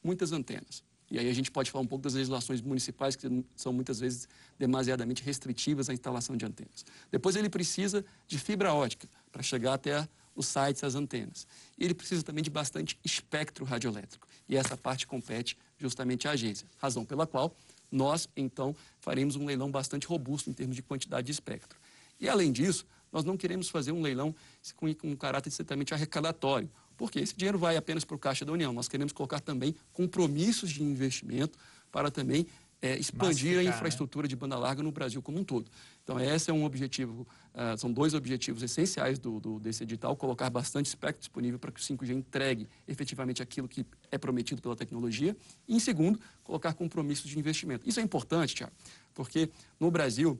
muitas 0.07 0.33
antenas. 0.33 0.83
E 1.11 1.19
aí 1.19 1.29
a 1.29 1.35
gente 1.35 1.51
pode 1.51 1.71
falar 1.71 1.83
um 1.83 1.87
pouco 1.87 2.03
das 2.03 2.15
legislações 2.15 2.61
municipais, 2.61 3.15
que 3.15 3.27
são 3.55 3.73
muitas 3.73 4.01
vezes 4.01 4.29
demasiadamente 4.59 5.23
restritivas 5.23 5.89
à 5.89 5.93
instalação 5.93 6.37
de 6.37 6.45
antenas. 6.45 6.85
Depois 7.11 7.37
ele 7.37 7.49
precisa 7.49 8.05
de 8.27 8.39
fibra 8.39 8.73
ótica 8.73 9.09
para 9.31 9.43
chegar 9.43 9.75
até 9.75 10.09
os 10.35 10.47
sites, 10.47 10.83
as 10.83 10.95
antenas. 10.95 11.47
E 11.79 11.85
ele 11.85 11.95
precisa 11.95 12.23
também 12.23 12.43
de 12.43 12.51
bastante 12.51 12.99
espectro 13.05 13.65
radioelétrico. 13.65 14.27
E 14.49 14.57
essa 14.57 14.77
parte 14.77 15.07
compete 15.07 15.57
justamente 15.79 16.27
à 16.27 16.33
agência, 16.33 16.67
razão 16.79 17.05
pela 17.05 17.27
qual 17.27 17.55
nós, 17.91 18.29
então, 18.37 18.75
faremos 19.01 19.37
um 19.37 19.47
leilão 19.47 19.71
bastante 19.71 20.07
robusto 20.07 20.51
em 20.51 20.53
termos 20.53 20.75
de 20.75 20.83
quantidade 20.83 21.27
de 21.27 21.33
espectro. 21.33 21.79
E, 22.19 22.29
além 22.29 22.51
disso, 22.51 22.87
nós 23.17 23.25
não 23.25 23.35
queremos 23.35 23.71
fazer 23.71 23.93
um 23.93 24.03
leilão 24.03 24.35
com, 24.77 24.95
com 24.95 25.09
um 25.09 25.17
caráter 25.17 25.49
estritamente 25.49 25.95
arrecadatório, 25.95 26.71
porque 26.99 27.19
esse 27.19 27.35
dinheiro 27.35 27.59
vai 27.59 27.75
apenas 27.75 28.05
para 28.05 28.15
o 28.15 28.19
Caixa 28.19 28.45
da 28.45 28.53
União. 28.53 28.75
Nós 28.75 28.89
queremos 28.89 29.11
colocar 29.11 29.41
também 29.41 29.75
compromissos 29.95 30.71
de 30.71 30.83
investimento 30.83 31.59
para 31.91 32.11
também 32.11 32.47
é, 32.83 32.95
expandir 32.99 33.59
a 33.59 33.63
né? 33.63 33.71
infraestrutura 33.71 34.27
né? 34.27 34.29
de 34.29 34.37
banda 34.37 34.59
larga 34.59 34.83
no 34.83 34.93
Brasil 34.93 35.23
como 35.23 35.39
um 35.39 35.45
todo. 35.45 35.71
Então, 36.05 36.21
esse 36.21 36.51
é 36.51 36.53
um 36.53 36.65
objetivo, 36.67 37.27
uh, 37.55 37.79
são 37.79 37.91
dois 37.91 38.13
objetivos 38.13 38.63
essenciais 38.63 39.19
do, 39.19 39.41
do, 39.41 39.59
desse 39.59 39.83
edital, 39.83 40.15
colocar 40.15 40.51
bastante 40.51 40.85
espectro 40.85 41.21
disponível 41.21 41.59
para 41.59 41.73
que 41.73 41.81
o 41.81 41.83
5G 41.83 42.11
entregue 42.11 42.69
efetivamente 42.87 43.43
aquilo 43.43 43.67
que 43.67 43.87
é 44.11 44.19
prometido 44.19 44.61
pela 44.61 44.77
tecnologia. 44.77 45.35
E, 45.67 45.75
em 45.75 45.81
segundo, 45.81 46.21
colocar 46.45 46.75
compromissos 46.75 47.31
de 47.31 47.39
investimento. 47.39 47.89
Isso 47.89 47.99
é 47.99 48.03
importante, 48.03 48.55
Tiago, 48.55 48.73
porque 49.15 49.49
no 49.81 49.91
Brasil, 49.91 50.39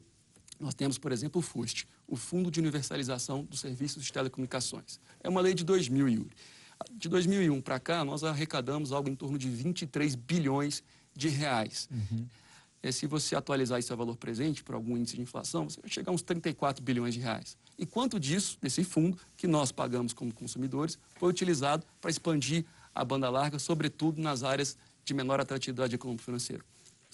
nós 0.61 0.75
temos, 0.75 0.99
por 0.99 1.11
exemplo, 1.11 1.39
o 1.39 1.43
FUST, 1.43 1.87
o 2.09 2.17
Fundo 2.17 2.51
de 2.51 2.61
Universalização 2.61 3.45
dos 3.45 3.61
Serviços 3.61 4.05
de 4.05 4.13
Telecomunicações. 4.13 5.01
É 5.21 5.29
uma 5.29 5.41
lei 5.41 5.55
de 5.55 5.65
2000, 5.65 6.09
Yuri. 6.09 6.31
De 6.93 7.09
2001 7.09 7.61
para 7.61 7.81
cá, 7.81 8.05
nós 8.05 8.23
arrecadamos 8.23 8.93
algo 8.93 9.09
em 9.09 9.15
torno 9.15 9.39
de 9.39 9.49
23 9.49 10.15
bilhões 10.15 10.83
de 11.15 11.29
reais. 11.29 11.89
Uhum. 11.91 12.27
É, 12.83 12.93
se 12.93 13.07
você 13.07 13.35
atualizar 13.35 13.79
esse 13.79 13.93
valor 13.95 14.17
presente 14.17 14.63
por 14.63 14.75
algum 14.75 14.97
índice 14.97 15.17
de 15.17 15.23
inflação, 15.23 15.69
você 15.69 15.81
vai 15.81 15.91
chegar 15.91 16.13
a 16.13 16.15
uns 16.15 16.23
34 16.23 16.85
bilhões 16.85 17.15
de 17.15 17.21
reais. 17.21 17.57
E 17.79 17.85
quanto 17.85 18.21
disso, 18.21 18.59
desse 18.61 18.85
fundo, 18.85 19.19
que 19.37 19.47
nós 19.47 19.73
pagamos 19.73 20.13
como 20.13 20.33
consumidores, 20.33 20.99
foi 21.17 21.31
utilizado 21.31 21.85
para 22.01 22.11
expandir 22.11 22.65
a 22.95 23.05
banda 23.05 23.29
larga, 23.29 23.59
sobretudo 23.59 24.21
nas 24.21 24.43
áreas 24.43 24.77
de 25.05 25.15
menor 25.15 25.41
atratividade 25.41 25.95
econômico 25.95 26.25
financeiro? 26.25 26.65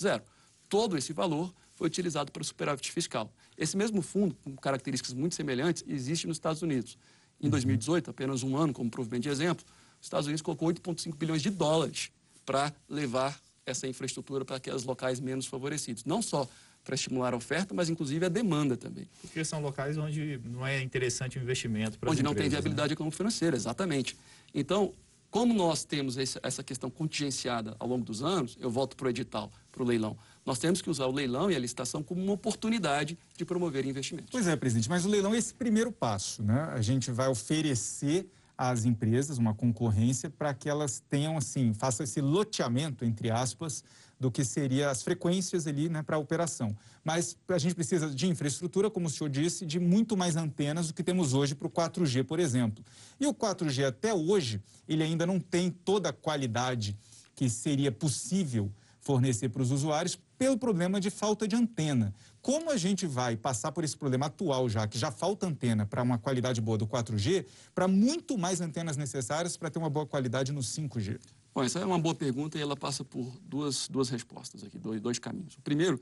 Zero. 0.01 0.23
Todo 0.69 0.97
esse 0.97 1.13
valor 1.13 1.53
foi 1.75 1.87
utilizado 1.87 2.31
para 2.31 2.43
o 2.43 2.45
superávit 2.45 2.91
fiscal. 2.93 3.33
Esse 3.57 3.76
mesmo 3.76 4.02
fundo, 4.02 4.37
com 4.43 4.57
características 4.57 5.14
muito 5.14 5.35
semelhantes, 5.35 5.85
existe 5.87 6.26
nos 6.26 6.37
Estados 6.37 6.62
Unidos. 6.62 6.99
Em 7.41 7.49
2018, 7.49 8.07
uhum. 8.07 8.11
apenas 8.11 8.43
um 8.43 8.57
ano 8.57 8.73
como 8.73 8.91
provimento 8.91 9.23
de 9.23 9.29
exemplo, 9.29 9.64
os 10.00 10.07
Estados 10.07 10.26
Unidos 10.26 10.43
colocou 10.43 10.69
8,5 10.69 11.14
bilhões 11.17 11.43
de 11.43 11.50
dólares 11.50 12.11
para 12.45 12.73
levar 12.88 13.38
essa 13.64 13.87
infraestrutura 13.87 14.45
para 14.45 14.57
aqueles 14.57 14.85
locais 14.85 15.21
menos 15.21 15.47
favorecidos. 15.47 16.05
Não 16.05 16.21
só 16.21 16.49
para 16.85 16.95
estimular 16.95 17.33
a 17.33 17.37
oferta, 17.37 17.73
mas 17.73 17.88
inclusive 17.88 18.26
a 18.26 18.29
demanda 18.29 18.76
também. 18.76 19.09
Porque 19.21 19.45
são 19.45 19.61
locais 19.61 19.97
onde 19.97 20.41
não 20.45 20.67
é 20.67 20.83
interessante 20.83 21.38
o 21.38 21.43
investimento 21.43 21.99
para 21.99 22.11
Onde 22.11 22.23
não 22.23 22.33
empresas, 22.33 22.50
tem 22.50 22.50
viabilidade 22.50 22.88
né? 22.88 22.95
econômico-financeira, 22.95 23.57
exatamente. 23.57 24.17
Então, 24.52 24.93
como 25.31 25.55
nós 25.55 25.85
temos 25.85 26.17
essa 26.19 26.62
questão 26.62 26.91
contingenciada 26.91 27.76
ao 27.79 27.88
longo 27.88 28.05
dos 28.05 28.23
anos, 28.23 28.57
eu 28.61 28.71
volto 28.71 28.97
para 28.97 29.07
o 29.07 29.11
edital, 29.11 29.50
para 29.71 29.83
o 29.83 29.87
leilão. 29.87 30.17
Nós 30.45 30.59
temos 30.59 30.83
que 30.83 30.91
usar 30.91 31.07
o 31.07 31.13
leilão 31.13 31.51
e 31.51 31.57
a 31.57 31.59
licitação 31.59 32.03
como 32.03 32.23
uma 32.23 32.33
oportunidade 32.33 33.19
de 33.37 33.45
promover 33.45 33.87
investimentos. 33.87 34.31
Pois 34.31 34.47
é, 34.47 34.57
presidente, 34.57 34.89
mas 34.89 35.05
o 35.05 35.09
leilão 35.09 35.35
é 35.35 35.39
esse 35.39 35.55
primeiro 35.55 35.93
passo, 35.93 36.43
né? 36.43 36.69
A 36.73 36.81
gente 36.81 37.11
vai 37.11 37.29
oferecer 37.29 38.29
às 38.57 38.85
empresas, 38.85 39.39
uma 39.39 39.55
concorrência, 39.55 40.31
para 40.31 40.53
que 40.53 40.69
elas 40.69 41.03
tenham, 41.09 41.37
assim, 41.37 41.73
façam 41.73 42.05
esse 42.05 42.21
loteamento, 42.21 43.05
entre 43.05 43.31
aspas, 43.31 43.83
do 44.23 44.31
que 44.31 44.45
seria 44.45 44.89
as 44.89 45.03
frequências 45.03 45.67
ali 45.67 45.89
né, 45.89 46.01
para 46.01 46.15
a 46.15 46.19
operação. 46.19 46.77
Mas 47.03 47.37
a 47.49 47.59
gente 47.59 47.75
precisa 47.75 48.09
de 48.09 48.29
infraestrutura, 48.29 48.89
como 48.89 49.09
o 49.09 49.11
senhor 49.11 49.29
disse, 49.29 49.67
de 49.67 49.81
muito 49.81 50.17
mais 50.17 50.37
antenas 50.37 50.87
do 50.87 50.95
que 50.95 51.03
temos 51.03 51.35
hoje 51.35 51.57
para 51.57 51.67
o 51.67 51.71
4G, 51.71 52.23
por 52.23 52.39
exemplo. 52.39 52.85
E 53.19 53.27
o 53.27 53.35
4G 53.35 53.85
até 53.85 54.15
hoje, 54.15 54.63
ele 54.89 55.03
ainda 55.03 55.27
não 55.27 55.41
tem 55.41 55.71
toda 55.71 56.11
a 56.11 56.13
qualidade 56.13 56.97
que 57.35 57.51
seria 57.51 57.91
possível 57.91 58.71
fornecer 59.01 59.49
para 59.49 59.63
os 59.63 59.73
usuários 59.73 60.15
pelo 60.43 60.59
problema 60.59 61.01
de 61.01 61.09
falta 61.09 61.47
de 61.47 61.55
antena. 61.55 62.13
Como 62.41 62.69
a 62.69 62.77
gente 62.77 63.07
vai 63.07 63.37
passar 63.37 63.71
por 63.71 63.85
esse 63.85 63.97
problema 63.97 64.27
atual 64.27 64.69
já, 64.69 64.89
que 64.89 64.99
já 64.99 65.13
falta 65.13 65.47
antena 65.47 65.87
para 65.87 66.03
uma 66.03 66.19
qualidade 66.19 66.61
boa 66.61 66.77
do 66.77 66.85
4G, 66.85 67.47
para 67.73 67.87
muito 67.87 68.37
mais 68.37 68.61
antenas 68.61 68.97
necessárias 68.97 69.57
para 69.57 69.71
ter 69.71 69.79
uma 69.79 69.89
boa 69.89 70.05
qualidade 70.05 70.51
no 70.51 70.61
5G? 70.61 71.21
Bom, 71.55 71.63
essa 71.63 71.79
é 71.79 71.85
uma 71.85 71.99
boa 71.99 72.13
pergunta 72.13 72.59
e 72.59 72.61
ela 72.61 72.77
passa 72.77 73.05
por 73.05 73.39
duas, 73.43 73.87
duas 73.87 74.09
respostas 74.09 74.65
aqui, 74.65 74.81
dois, 74.81 75.01
dois 75.01 75.21
caminhos. 75.21 75.55
O 75.55 75.61
primeiro 75.61 76.01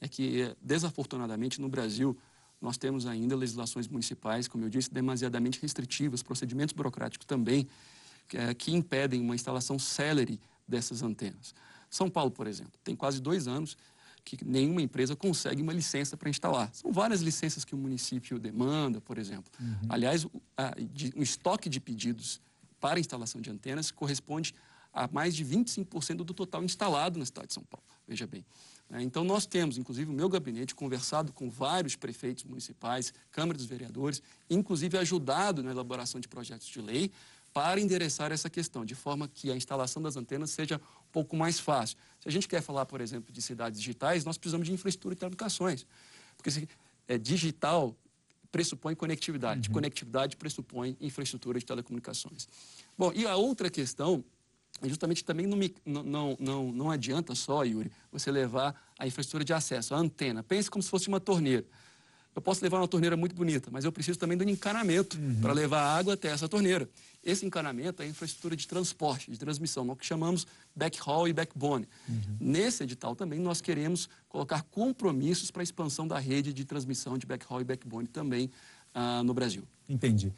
é 0.00 0.08
que, 0.08 0.56
desafortunadamente, 0.62 1.60
no 1.60 1.68
Brasil, 1.68 2.16
nós 2.62 2.78
temos 2.78 3.04
ainda 3.04 3.36
legislações 3.36 3.88
municipais, 3.88 4.48
como 4.48 4.64
eu 4.64 4.70
disse, 4.70 4.90
demasiadamente 4.90 5.60
restritivas, 5.60 6.22
procedimentos 6.22 6.74
burocráticos 6.74 7.26
também, 7.26 7.68
que, 8.26 8.38
é, 8.38 8.54
que 8.54 8.72
impedem 8.72 9.20
uma 9.20 9.34
instalação 9.34 9.78
célere 9.78 10.40
dessas 10.66 11.02
antenas. 11.02 11.54
São 11.92 12.08
Paulo, 12.08 12.30
por 12.30 12.46
exemplo, 12.46 12.72
tem 12.82 12.96
quase 12.96 13.20
dois 13.20 13.46
anos 13.46 13.76
que 14.24 14.42
nenhuma 14.44 14.80
empresa 14.80 15.14
consegue 15.14 15.60
uma 15.60 15.74
licença 15.74 16.16
para 16.16 16.30
instalar. 16.30 16.70
São 16.72 16.90
várias 16.90 17.20
licenças 17.20 17.66
que 17.66 17.74
o 17.74 17.78
município 17.78 18.38
demanda, 18.38 18.98
por 18.98 19.18
exemplo. 19.18 19.52
Uhum. 19.60 19.88
Aliás, 19.90 20.24
um 20.24 21.22
estoque 21.22 21.68
de 21.68 21.78
pedidos 21.80 22.40
para 22.80 22.98
instalação 22.98 23.42
de 23.42 23.50
antenas 23.50 23.90
corresponde 23.90 24.54
a 24.90 25.06
mais 25.08 25.34
de 25.34 25.44
25% 25.44 26.16
do 26.16 26.32
total 26.32 26.64
instalado 26.64 27.18
na 27.18 27.26
cidade 27.26 27.48
de 27.48 27.54
São 27.54 27.64
Paulo. 27.64 27.84
Veja 28.08 28.26
bem. 28.26 28.44
Né? 28.88 29.02
Então, 29.02 29.22
nós 29.22 29.44
temos, 29.44 29.76
inclusive, 29.76 30.10
o 30.10 30.14
meu 30.14 30.30
gabinete 30.30 30.74
conversado 30.74 31.30
com 31.32 31.50
vários 31.50 31.94
prefeitos 31.94 32.44
municipais, 32.44 33.12
Câmara 33.30 33.56
dos 33.56 33.66
Vereadores, 33.66 34.22
inclusive 34.48 34.96
ajudado 34.96 35.62
na 35.62 35.70
elaboração 35.70 36.20
de 36.20 36.28
projetos 36.28 36.68
de 36.68 36.80
lei 36.80 37.10
para 37.52 37.80
endereçar 37.80 38.32
essa 38.32 38.48
questão, 38.48 38.84
de 38.84 38.94
forma 38.94 39.28
que 39.28 39.50
a 39.50 39.56
instalação 39.56 40.02
das 40.02 40.16
antenas 40.16 40.50
seja 40.50 40.76
um 40.76 41.12
pouco 41.12 41.36
mais 41.36 41.60
fácil. 41.60 41.96
Se 42.20 42.28
a 42.28 42.32
gente 42.32 42.48
quer 42.48 42.62
falar, 42.62 42.86
por 42.86 43.00
exemplo, 43.00 43.32
de 43.32 43.42
cidades 43.42 43.78
digitais, 43.80 44.24
nós 44.24 44.38
precisamos 44.38 44.66
de 44.66 44.72
infraestrutura 44.72 45.14
de 45.14 45.20
telecomunicações. 45.20 45.86
Porque 46.36 46.50
se, 46.50 46.68
é, 47.06 47.18
digital 47.18 47.94
pressupõe 48.50 48.94
conectividade, 48.94 49.68
uhum. 49.68 49.74
conectividade 49.74 50.36
pressupõe 50.36 50.96
infraestrutura 51.00 51.58
de 51.58 51.64
telecomunicações. 51.64 52.46
Bom, 52.96 53.12
e 53.14 53.26
a 53.26 53.36
outra 53.36 53.70
questão 53.70 54.24
justamente 54.82 55.24
também 55.24 55.46
não, 55.46 55.56
me, 55.56 55.74
não, 55.84 56.36
não, 56.38 56.72
não 56.72 56.90
adianta 56.90 57.34
só, 57.34 57.64
Yuri, 57.64 57.90
você 58.10 58.30
levar 58.30 58.74
a 58.98 59.06
infraestrutura 59.06 59.44
de 59.44 59.52
acesso, 59.52 59.94
a 59.94 59.98
antena. 59.98 60.42
Pense 60.42 60.70
como 60.70 60.82
se 60.82 60.88
fosse 60.88 61.08
uma 61.08 61.20
torneira. 61.20 61.64
Eu 62.34 62.40
posso 62.40 62.62
levar 62.62 62.78
uma 62.78 62.88
torneira 62.88 63.16
muito 63.16 63.34
bonita, 63.34 63.70
mas 63.70 63.84
eu 63.84 63.92
preciso 63.92 64.18
também 64.18 64.38
de 64.38 64.44
um 64.44 64.48
encanamento 64.48 65.18
uhum. 65.18 65.40
para 65.40 65.52
levar 65.52 65.82
água 65.82 66.14
até 66.14 66.28
essa 66.28 66.48
torneira. 66.48 66.88
Esse 67.22 67.44
encanamento 67.44 68.02
é 68.02 68.06
a 68.06 68.08
infraestrutura 68.08 68.56
de 68.56 68.66
transporte, 68.66 69.30
de 69.30 69.38
transmissão, 69.38 69.84
nós 69.84 69.98
que 69.98 70.06
chamamos 70.06 70.46
backhaul 70.74 71.28
e 71.28 71.32
backbone. 71.32 71.86
Uhum. 72.08 72.36
Nesse 72.40 72.82
edital 72.82 73.14
também 73.14 73.38
nós 73.38 73.60
queremos 73.60 74.08
colocar 74.28 74.62
compromissos 74.62 75.50
para 75.50 75.62
a 75.62 75.64
expansão 75.64 76.08
da 76.08 76.18
rede 76.18 76.54
de 76.54 76.64
transmissão 76.64 77.18
de 77.18 77.26
backhaul 77.26 77.60
e 77.60 77.64
backbone 77.64 78.08
também 78.08 78.50
uh, 78.94 79.22
no 79.22 79.34
Brasil. 79.34 79.64
Entendi. 79.88 80.32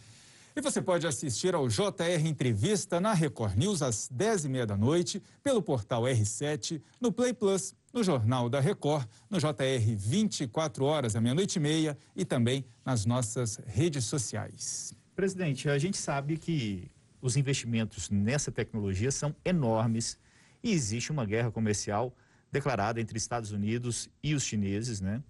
E 0.56 0.60
você 0.60 0.80
pode 0.80 1.04
assistir 1.04 1.52
ao 1.54 1.66
JR 1.66 2.24
Entrevista 2.24 3.00
na 3.00 3.12
Record 3.12 3.56
News 3.56 3.82
às 3.82 4.08
10h30 4.08 4.66
da 4.66 4.76
noite, 4.76 5.20
pelo 5.42 5.60
portal 5.60 6.02
R7, 6.04 6.80
no 7.00 7.10
Play 7.10 7.32
Plus, 7.32 7.74
no 7.94 8.02
Jornal 8.02 8.50
da 8.50 8.58
Record, 8.58 9.06
no 9.30 9.38
JR 9.38 9.96
24 9.96 10.84
horas, 10.84 11.14
à 11.14 11.20
meia-noite 11.20 11.56
e 11.56 11.60
meia 11.60 11.96
e 12.16 12.24
também 12.24 12.64
nas 12.84 13.06
nossas 13.06 13.60
redes 13.64 14.04
sociais. 14.04 14.92
Presidente, 15.14 15.68
a 15.70 15.78
gente 15.78 15.96
sabe 15.96 16.36
que 16.36 16.90
os 17.22 17.36
investimentos 17.36 18.10
nessa 18.10 18.50
tecnologia 18.50 19.12
são 19.12 19.32
enormes 19.44 20.18
e 20.60 20.72
existe 20.72 21.12
uma 21.12 21.24
guerra 21.24 21.52
comercial 21.52 22.12
declarada 22.50 23.00
entre 23.00 23.16
Estados 23.16 23.52
Unidos 23.52 24.10
e 24.20 24.34
os 24.34 24.42
chineses, 24.42 25.00
né? 25.00 25.22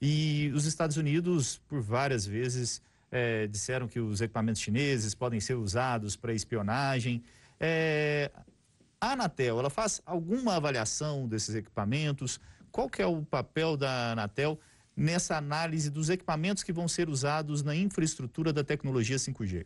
E 0.00 0.50
os 0.54 0.64
Estados 0.64 0.96
Unidos, 0.96 1.60
por 1.68 1.82
várias 1.82 2.24
vezes, 2.24 2.80
é, 3.10 3.46
disseram 3.46 3.86
que 3.86 4.00
os 4.00 4.22
equipamentos 4.22 4.62
chineses 4.62 5.14
podem 5.14 5.40
ser 5.40 5.54
usados 5.54 6.16
para 6.16 6.32
espionagem. 6.32 7.22
É, 7.60 8.30
a 9.00 9.12
Anatel, 9.12 9.58
ela 9.58 9.70
faz 9.70 10.02
alguma 10.04 10.56
avaliação 10.56 11.28
desses 11.28 11.54
equipamentos? 11.54 12.40
Qual 12.70 12.88
que 12.88 13.00
é 13.00 13.06
o 13.06 13.22
papel 13.22 13.76
da 13.76 14.12
Anatel 14.12 14.58
nessa 14.96 15.36
análise 15.36 15.90
dos 15.90 16.10
equipamentos 16.10 16.62
que 16.62 16.72
vão 16.72 16.88
ser 16.88 17.08
usados 17.08 17.62
na 17.62 17.74
infraestrutura 17.74 18.52
da 18.52 18.64
tecnologia 18.64 19.16
5G? 19.16 19.64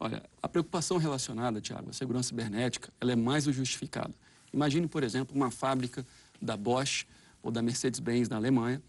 Olha, 0.00 0.22
a 0.42 0.48
preocupação 0.48 0.96
relacionada, 0.96 1.60
Tiago, 1.60 1.90
à 1.90 1.92
segurança 1.92 2.28
cibernética, 2.28 2.92
ela 3.00 3.12
é 3.12 3.16
mais 3.16 3.44
do 3.44 3.52
justificada. 3.52 4.12
Imagine, 4.52 4.88
por 4.88 5.04
exemplo, 5.04 5.34
uma 5.34 5.50
fábrica 5.50 6.04
da 6.40 6.56
Bosch 6.56 7.06
ou 7.40 7.52
da 7.52 7.62
Mercedes-Benz 7.62 8.28
na 8.28 8.36
Alemanha, 8.36 8.82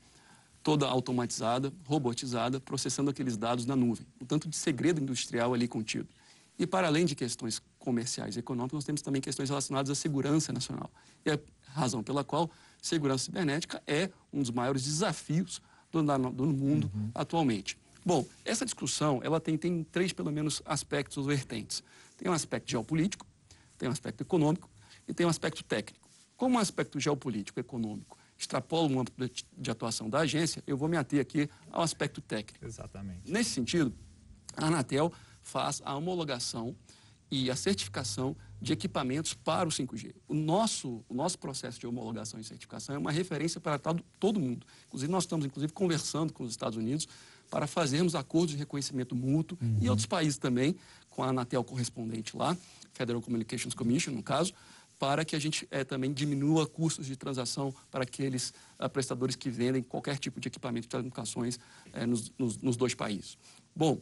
toda 0.64 0.88
automatizada, 0.88 1.72
robotizada, 1.86 2.60
processando 2.60 3.12
aqueles 3.12 3.38
dados 3.38 3.66
na 3.66 3.76
nuvem. 3.76 4.08
Um 4.20 4.26
tanto 4.26 4.50
de 4.50 4.56
segredo 4.56 5.00
industrial 5.00 5.54
ali 5.54 5.68
contido. 5.68 6.08
E 6.58 6.66
para 6.66 6.88
além 6.88 7.06
de 7.06 7.16
questões 7.16 7.62
comerciais 7.84 8.38
e 8.38 8.40
econômicas, 8.40 8.74
nós 8.78 8.86
temos 8.86 9.02
também 9.02 9.22
questões 9.22 9.50
relacionadas 9.50 9.92
à 9.92 9.96
segurança 9.96 10.54
nacional. 10.54 10.90
E 11.26 11.32
é 11.32 11.34
a 11.68 11.80
razão 11.80 12.02
pela 12.02 12.24
qual 12.24 12.50
segurança 12.82 13.26
cibernética 13.26 13.84
é 13.86 14.10
um 14.32 14.40
dos 14.40 14.52
maiores 14.52 14.86
desafios 14.86 15.62
do, 15.92 16.02
do 16.02 16.46
mundo 16.46 16.90
uhum. 16.96 17.12
atualmente. 17.14 17.78
Bom, 18.06 18.26
essa 18.46 18.64
discussão 18.64 19.20
ela 19.22 19.40
tem, 19.40 19.58
tem 19.58 19.84
três, 19.84 20.14
pelo 20.14 20.32
menos, 20.32 20.62
aspectos 20.66 21.18
ou 21.18 21.26
vertentes. 21.26 21.84
Tem 22.18 22.32
um 22.32 22.34
aspecto 22.34 22.72
geopolítico, 22.72 23.26
tem 23.78 23.90
um 23.90 23.92
aspecto 23.92 24.22
econômico 24.22 24.70
e 25.06 25.14
tem 25.14 25.26
um 25.26 25.30
aspecto 25.30 25.62
técnico. 25.62 26.08
Como 26.38 26.56
um 26.56 26.60
aspecto 26.60 26.98
geopolítico 27.00 27.60
econômico 27.60 28.18
extrapola 28.38 28.88
um 28.88 29.00
âmbito 29.02 29.46
de 29.58 29.72
atuação 29.72 30.10
da 30.10 30.20
agência, 30.20 30.64
eu 30.66 30.78
vou 30.78 30.88
me 30.88 30.96
ater 30.96 31.20
aqui 31.20 31.50
ao 31.70 31.82
aspecto 31.82 32.22
técnico. 32.22 32.66
Exatamente. 32.66 33.30
Nesse 33.30 33.52
sentido, 33.52 33.94
a 34.56 34.68
Anatel 34.68 35.12
faz 35.42 35.82
a 35.84 35.96
homologação 35.96 36.76
e 37.34 37.50
a 37.50 37.56
certificação 37.56 38.36
de 38.62 38.74
equipamentos 38.74 39.34
para 39.34 39.68
o 39.68 39.72
5G. 39.72 40.14
O 40.28 40.36
nosso, 40.36 41.04
o 41.10 41.14
nosso 41.16 41.40
processo 41.40 41.80
de 41.80 41.88
homologação 41.88 42.40
e 42.40 42.44
certificação 42.44 42.94
é 42.94 42.98
uma 43.00 43.12
referência 43.12 43.60
para 43.60 43.80
todo 44.20 44.40
mundo. 44.40 44.68
Inclusive, 44.88 45.12
nós 45.12 45.24
estamos, 45.24 45.44
inclusive, 45.44 45.74
conversando 45.74 46.32
com 46.32 46.44
os 46.44 46.52
Estados 46.52 46.78
Unidos 46.78 47.08
para 47.50 47.66
fazermos 47.66 48.14
acordos 48.14 48.52
de 48.52 48.58
reconhecimento 48.58 49.16
mútuo 49.16 49.58
uhum. 49.60 49.80
e 49.82 49.90
outros 49.90 50.06
países 50.06 50.38
também, 50.38 50.76
com 51.10 51.24
a 51.24 51.30
Anatel 51.30 51.64
correspondente 51.64 52.38
lá, 52.38 52.56
Federal 52.94 53.20
Communications 53.20 53.74
Commission, 53.74 54.12
no 54.12 54.22
caso, 54.22 54.54
para 55.00 55.26
que 55.26 55.36
a 55.36 55.40
gente 55.40 55.68
é, 55.72 55.84
também 55.84 56.14
diminua 56.14 56.68
custos 56.68 57.08
de 57.08 57.16
transação 57.16 57.74
para 57.90 58.04
aqueles 58.04 58.54
uh, 58.80 58.88
prestadores 58.88 59.36
que 59.36 59.50
vendem 59.50 59.82
qualquer 59.82 60.20
tipo 60.20 60.40
de 60.40 60.50
equipamento 60.50 60.84
de 60.84 60.90
telecomunicações 60.90 61.60
é, 61.94 62.06
nos, 62.06 62.32
nos, 62.38 62.58
nos 62.58 62.78
dois 62.78 62.94
países. 62.94 63.40
Bom, 63.76 64.00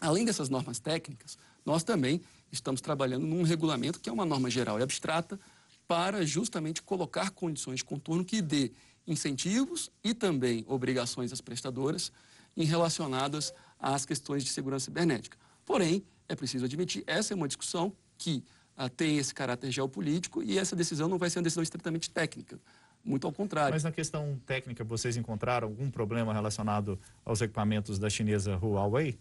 além 0.00 0.24
dessas 0.24 0.48
normas 0.48 0.78
técnicas, 0.80 1.36
nós 1.64 1.84
também 1.84 2.22
estamos 2.50 2.80
trabalhando 2.80 3.26
num 3.26 3.42
regulamento 3.42 4.00
que 4.00 4.08
é 4.08 4.12
uma 4.12 4.24
norma 4.24 4.50
geral 4.50 4.78
e 4.78 4.82
abstrata 4.82 5.38
para 5.86 6.24
justamente 6.24 6.82
colocar 6.82 7.30
condições 7.30 7.76
de 7.76 7.84
contorno 7.84 8.24
que 8.24 8.40
dê 8.40 8.72
incentivos 9.06 9.90
e 10.04 10.14
também 10.14 10.64
obrigações 10.68 11.32
às 11.32 11.40
prestadoras 11.40 12.12
em 12.56 12.64
relacionadas 12.64 13.52
às 13.78 14.04
questões 14.04 14.44
de 14.44 14.50
segurança 14.50 14.84
cibernética. 14.84 15.36
Porém, 15.64 16.04
é 16.28 16.36
preciso 16.36 16.64
admitir, 16.64 17.02
essa 17.06 17.32
é 17.32 17.36
uma 17.36 17.48
discussão 17.48 17.92
que 18.16 18.44
ah, 18.76 18.88
tem 18.88 19.18
esse 19.18 19.34
caráter 19.34 19.70
geopolítico 19.70 20.42
e 20.42 20.58
essa 20.58 20.76
decisão 20.76 21.08
não 21.08 21.18
vai 21.18 21.28
ser 21.28 21.38
uma 21.38 21.44
decisão 21.44 21.62
estritamente 21.62 22.10
técnica. 22.10 22.58
Muito 23.04 23.26
ao 23.26 23.32
contrário. 23.32 23.72
Mas 23.72 23.82
na 23.82 23.90
questão 23.90 24.38
técnica, 24.46 24.84
vocês 24.84 25.16
encontraram 25.16 25.68
algum 25.68 25.90
problema 25.90 26.32
relacionado 26.32 26.98
aos 27.24 27.40
equipamentos 27.40 27.98
da 27.98 28.10
chinesa 28.10 28.56
Huawei? 28.56 29.18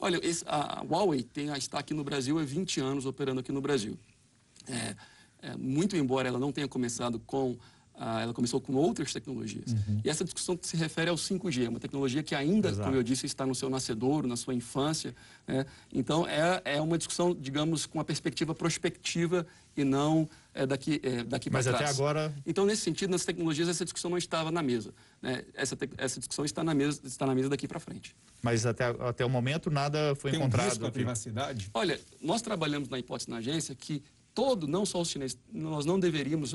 Olha, 0.00 0.18
esse, 0.26 0.42
a 0.48 0.82
Huawei 0.82 1.22
tem, 1.22 1.52
está 1.52 1.78
aqui 1.78 1.92
no 1.92 2.02
Brasil 2.02 2.38
há 2.38 2.42
20 2.42 2.80
anos 2.80 3.04
operando 3.04 3.40
aqui 3.40 3.52
no 3.52 3.60
Brasil. 3.60 3.98
É, 4.66 4.96
é, 5.42 5.56
muito 5.56 5.94
embora 5.94 6.26
ela 6.26 6.38
não 6.38 6.50
tenha 6.50 6.66
começado 6.66 7.20
com 7.20 7.58
ah, 8.02 8.22
ela 8.22 8.32
começou 8.32 8.58
com 8.62 8.72
outras 8.72 9.12
tecnologias. 9.12 9.72
Uhum. 9.72 10.00
E 10.02 10.08
essa 10.08 10.24
discussão 10.24 10.58
se 10.62 10.74
refere 10.74 11.10
ao 11.10 11.16
5G, 11.16 11.68
uma 11.68 11.78
tecnologia 11.78 12.22
que 12.22 12.34
ainda, 12.34 12.70
Exato. 12.70 12.84
como 12.84 12.96
eu 12.96 13.02
disse, 13.02 13.26
está 13.26 13.44
no 13.44 13.54
seu 13.54 13.68
nascedouro, 13.68 14.26
na 14.26 14.36
sua 14.36 14.54
infância. 14.54 15.14
Né? 15.46 15.66
Então, 15.92 16.26
é, 16.26 16.62
é 16.64 16.80
uma 16.80 16.96
discussão, 16.96 17.36
digamos, 17.38 17.84
com 17.84 17.98
uma 17.98 18.04
perspectiva 18.04 18.54
prospectiva 18.54 19.46
e 19.76 19.84
não 19.84 20.26
é, 20.54 20.64
daqui, 20.64 20.98
é, 21.02 21.24
daqui 21.24 21.50
para 21.50 21.62
trás. 21.62 21.78
Mas 21.78 21.90
até 21.90 21.94
agora... 21.94 22.34
Então, 22.46 22.64
nesse 22.64 22.80
sentido, 22.80 23.10
nas 23.10 23.22
tecnologias, 23.22 23.68
essa 23.68 23.84
discussão 23.84 24.10
não 24.10 24.18
estava 24.18 24.50
na 24.50 24.62
mesa. 24.62 24.94
Né? 25.20 25.44
Essa, 25.52 25.76
te, 25.76 25.90
essa 25.98 26.18
discussão 26.18 26.46
está 26.46 26.64
na 26.64 26.72
mesa, 26.72 27.02
está 27.04 27.26
na 27.26 27.34
mesa 27.34 27.50
daqui 27.50 27.68
para 27.68 27.78
frente. 27.78 28.16
Mas 28.40 28.64
até, 28.64 28.84
até 28.86 29.26
o 29.26 29.28
momento 29.28 29.70
nada 29.70 30.14
foi 30.14 30.30
Tem 30.30 30.40
encontrado. 30.40 30.64
Um 30.64 30.70
risco 30.70 30.90
privacidade? 30.90 31.70
Olha, 31.74 32.00
nós 32.18 32.40
trabalhamos 32.40 32.88
na 32.88 32.98
hipótese 32.98 33.28
na 33.28 33.36
agência 33.36 33.74
que 33.74 34.02
todo, 34.34 34.66
não 34.66 34.86
só 34.86 35.00
os 35.00 35.08
chineses, 35.08 35.38
nós 35.52 35.84
não 35.84 35.98
deveríamos, 35.98 36.52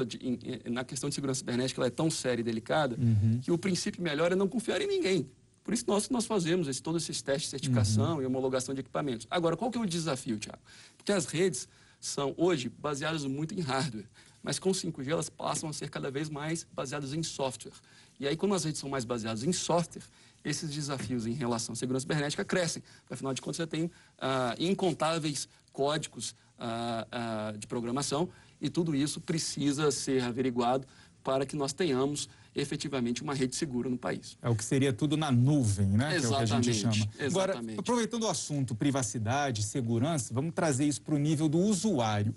na 0.69 0.83
questão 0.83 1.09
de 1.09 1.15
segurança 1.15 1.39
cibernética, 1.39 1.79
ela 1.79 1.87
é 1.87 1.91
tão 1.91 2.09
séria 2.09 2.41
e 2.41 2.43
delicada, 2.43 2.95
uhum. 2.99 3.39
que 3.41 3.51
o 3.51 3.57
princípio 3.57 4.01
melhor 4.01 4.31
é 4.31 4.35
não 4.35 4.47
confiar 4.47 4.81
em 4.81 4.87
ninguém. 4.87 5.29
Por 5.63 5.73
isso 5.73 5.83
nós, 5.87 6.09
nós 6.09 6.25
fazemos 6.25 6.67
esse, 6.67 6.81
todos 6.81 7.03
esses 7.03 7.21
testes 7.21 7.45
de 7.45 7.49
certificação 7.49 8.15
uhum. 8.15 8.21
e 8.21 8.25
homologação 8.25 8.73
de 8.73 8.81
equipamentos. 8.81 9.25
Agora, 9.29 9.57
qual 9.57 9.71
que 9.71 9.77
é 9.77 9.81
o 9.81 9.85
desafio, 9.85 10.37
Tiago? 10.37 10.61
Porque 10.95 11.11
as 11.11 11.25
redes 11.25 11.67
são, 11.99 12.33
hoje, 12.37 12.69
baseadas 12.69 13.25
muito 13.25 13.55
em 13.55 13.61
hardware, 13.61 14.07
mas 14.43 14.59
com 14.59 14.69
5G 14.69 15.09
elas 15.09 15.27
passam 15.27 15.67
a 15.67 15.73
ser 15.73 15.89
cada 15.89 16.11
vez 16.11 16.29
mais 16.29 16.67
baseadas 16.71 17.13
em 17.13 17.23
software. 17.23 17.73
E 18.19 18.27
aí, 18.27 18.37
como 18.37 18.53
as 18.53 18.63
redes 18.63 18.79
são 18.79 18.89
mais 18.89 19.03
baseadas 19.03 19.43
em 19.43 19.51
software, 19.51 20.03
esses 20.43 20.69
desafios 20.69 21.25
em 21.25 21.33
relação 21.33 21.73
à 21.73 21.75
segurança 21.75 22.03
cibernética 22.03 22.45
crescem. 22.45 22.83
Afinal 23.09 23.33
de 23.33 23.41
contas, 23.41 23.57
você 23.57 23.67
tem 23.67 23.89
ah, 24.19 24.55
incontáveis 24.59 25.49
códigos 25.73 26.35
uh, 26.59 27.53
uh, 27.53 27.57
de 27.57 27.67
programação 27.67 28.29
e 28.59 28.69
tudo 28.69 28.95
isso 28.95 29.19
precisa 29.19 29.91
ser 29.91 30.23
averiguado 30.23 30.87
para 31.23 31.45
que 31.45 31.55
nós 31.55 31.73
tenhamos 31.73 32.29
efetivamente 32.55 33.21
uma 33.21 33.33
rede 33.33 33.55
segura 33.55 33.89
no 33.89 33.97
país. 33.97 34.37
É 34.41 34.49
o 34.49 34.55
que 34.55 34.63
seria 34.63 34.93
tudo 34.93 35.17
na 35.17 35.31
nuvem, 35.31 35.87
né? 35.87 36.15
Exatamente. 36.15 36.21
Que 36.21 36.25
é 36.25 36.57
o 36.57 36.61
que 36.61 36.69
a 36.69 36.73
gente 36.73 36.97
chama. 36.97 37.11
Exatamente. 37.19 37.71
Agora, 37.73 37.79
aproveitando 37.79 38.23
o 38.23 38.29
assunto 38.29 38.75
privacidade, 38.75 39.63
segurança, 39.63 40.33
vamos 40.33 40.53
trazer 40.53 40.85
isso 40.85 41.01
para 41.01 41.15
o 41.15 41.17
nível 41.17 41.49
do 41.49 41.57
usuário 41.57 42.33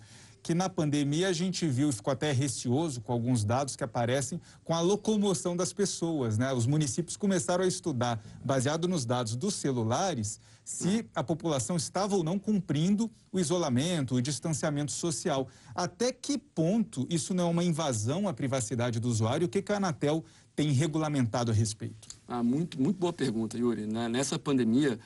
que 0.48 0.54
na 0.54 0.70
pandemia 0.70 1.28
a 1.28 1.32
gente 1.34 1.66
viu 1.66 1.92
ficou 1.92 2.10
até 2.10 2.32
receoso 2.32 3.02
com 3.02 3.12
alguns 3.12 3.44
dados 3.44 3.76
que 3.76 3.84
aparecem 3.84 4.40
com 4.64 4.72
a 4.72 4.80
locomoção 4.80 5.54
das 5.54 5.74
pessoas, 5.74 6.38
né? 6.38 6.54
Os 6.54 6.64
municípios 6.64 7.18
começaram 7.18 7.64
a 7.64 7.66
estudar, 7.66 8.18
baseado 8.42 8.88
nos 8.88 9.04
dados 9.04 9.36
dos 9.36 9.52
celulares, 9.52 10.40
se 10.64 11.04
a 11.14 11.22
população 11.22 11.76
estava 11.76 12.16
ou 12.16 12.24
não 12.24 12.38
cumprindo 12.38 13.10
o 13.30 13.38
isolamento, 13.38 14.14
o 14.14 14.22
distanciamento 14.22 14.90
social. 14.90 15.48
Até 15.74 16.12
que 16.12 16.38
ponto 16.38 17.06
isso 17.10 17.34
não 17.34 17.48
é 17.48 17.50
uma 17.50 17.62
invasão 17.62 18.26
à 18.26 18.32
privacidade 18.32 18.98
do 18.98 19.06
usuário? 19.06 19.46
O 19.46 19.50
que, 19.50 19.60
que 19.60 19.70
a 19.70 19.76
Anatel 19.76 20.24
tem 20.56 20.72
regulamentado 20.72 21.50
a 21.50 21.54
respeito? 21.54 22.08
Ah, 22.26 22.42
muito, 22.42 22.80
muito 22.80 22.98
boa 22.98 23.12
pergunta, 23.12 23.58
Yuri. 23.58 23.86
Nessa 23.86 24.38
pandemia, 24.38 24.98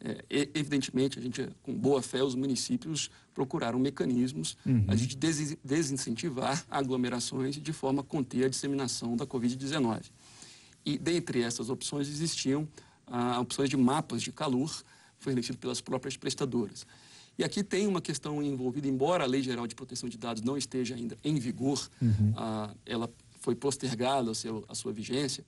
é, 0.00 0.48
evidentemente, 0.54 1.18
a 1.18 1.22
gente, 1.22 1.48
com 1.62 1.74
boa 1.74 2.00
fé, 2.00 2.22
os 2.22 2.34
municípios 2.34 3.10
procuraram 3.34 3.78
mecanismos 3.78 4.56
uhum. 4.64 4.84
a 4.86 4.94
gente 4.94 5.16
des 5.16 5.56
desincentivar 5.64 6.64
aglomerações 6.70 7.56
de 7.56 7.72
forma 7.72 8.00
a 8.00 8.04
conter 8.04 8.44
a 8.44 8.48
disseminação 8.48 9.16
da 9.16 9.26
Covid-19. 9.26 10.02
E 10.84 10.96
dentre 10.98 11.42
essas 11.42 11.68
opções 11.68 12.08
existiam 12.08 12.68
ah, 13.06 13.40
opções 13.40 13.68
de 13.68 13.76
mapas 13.76 14.22
de 14.22 14.32
calor 14.32 14.72
fornecidos 15.18 15.56
pelas 15.56 15.80
próprias 15.80 16.16
prestadoras. 16.16 16.86
E 17.36 17.44
aqui 17.44 17.62
tem 17.62 17.86
uma 17.86 18.00
questão 18.00 18.42
envolvida, 18.42 18.88
embora 18.88 19.24
a 19.24 19.26
Lei 19.26 19.42
Geral 19.42 19.66
de 19.66 19.74
Proteção 19.74 20.08
de 20.08 20.18
Dados 20.18 20.42
não 20.42 20.56
esteja 20.56 20.94
ainda 20.94 21.16
em 21.22 21.38
vigor, 21.38 21.88
uhum. 22.00 22.32
ah, 22.36 22.74
ela 22.86 23.10
foi 23.40 23.54
postergada 23.54 24.30
a, 24.30 24.34
seu, 24.34 24.64
a 24.68 24.74
sua 24.74 24.92
vigência, 24.92 25.44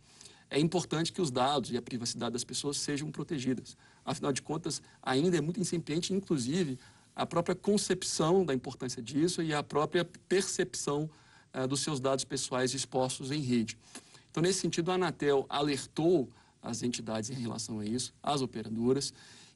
é 0.49 0.59
importante 0.59 1.13
que 1.13 1.21
os 1.21 1.31
dados 1.31 1.71
e 1.71 1.77
a 1.77 1.83
privacidade 1.83 2.33
das 2.33 2.45
pessoas 2.45 2.77
sejam 2.77 3.11
protegidas. 3.11 3.77
Afinal 4.05 4.33
de 4.33 4.43
contas, 4.43 4.83
ainda 5.03 5.37
é 5.37 5.41
muito 5.41 5.61
incipiente, 5.61 6.13
inclusive, 6.13 6.79
a 7.15 7.27
própria 7.27 7.55
concepção 7.55 8.45
da 8.45 8.55
importância 8.55 9.03
disso 9.03 9.43
e 9.43 9.53
a 9.53 9.63
própria 9.63 10.05
percepção 10.29 11.11
uh, 11.55 11.67
dos 11.67 11.81
seus 11.81 12.01
dados 12.01 12.25
pessoais 12.25 12.73
expostos 12.75 13.31
em 13.31 13.41
rede. 13.41 13.77
Então, 14.31 14.43
nesse 14.43 14.61
sentido, 14.61 14.91
a 14.91 14.95
Anatel 14.95 15.45
alertou 15.49 16.29
as 16.63 16.83
entidades 16.83 17.31
em 17.31 17.35
relação 17.35 17.81
a 17.81 17.85
isso, 17.85 18.15
as 18.23 18.43
operadoras, 18.43 19.13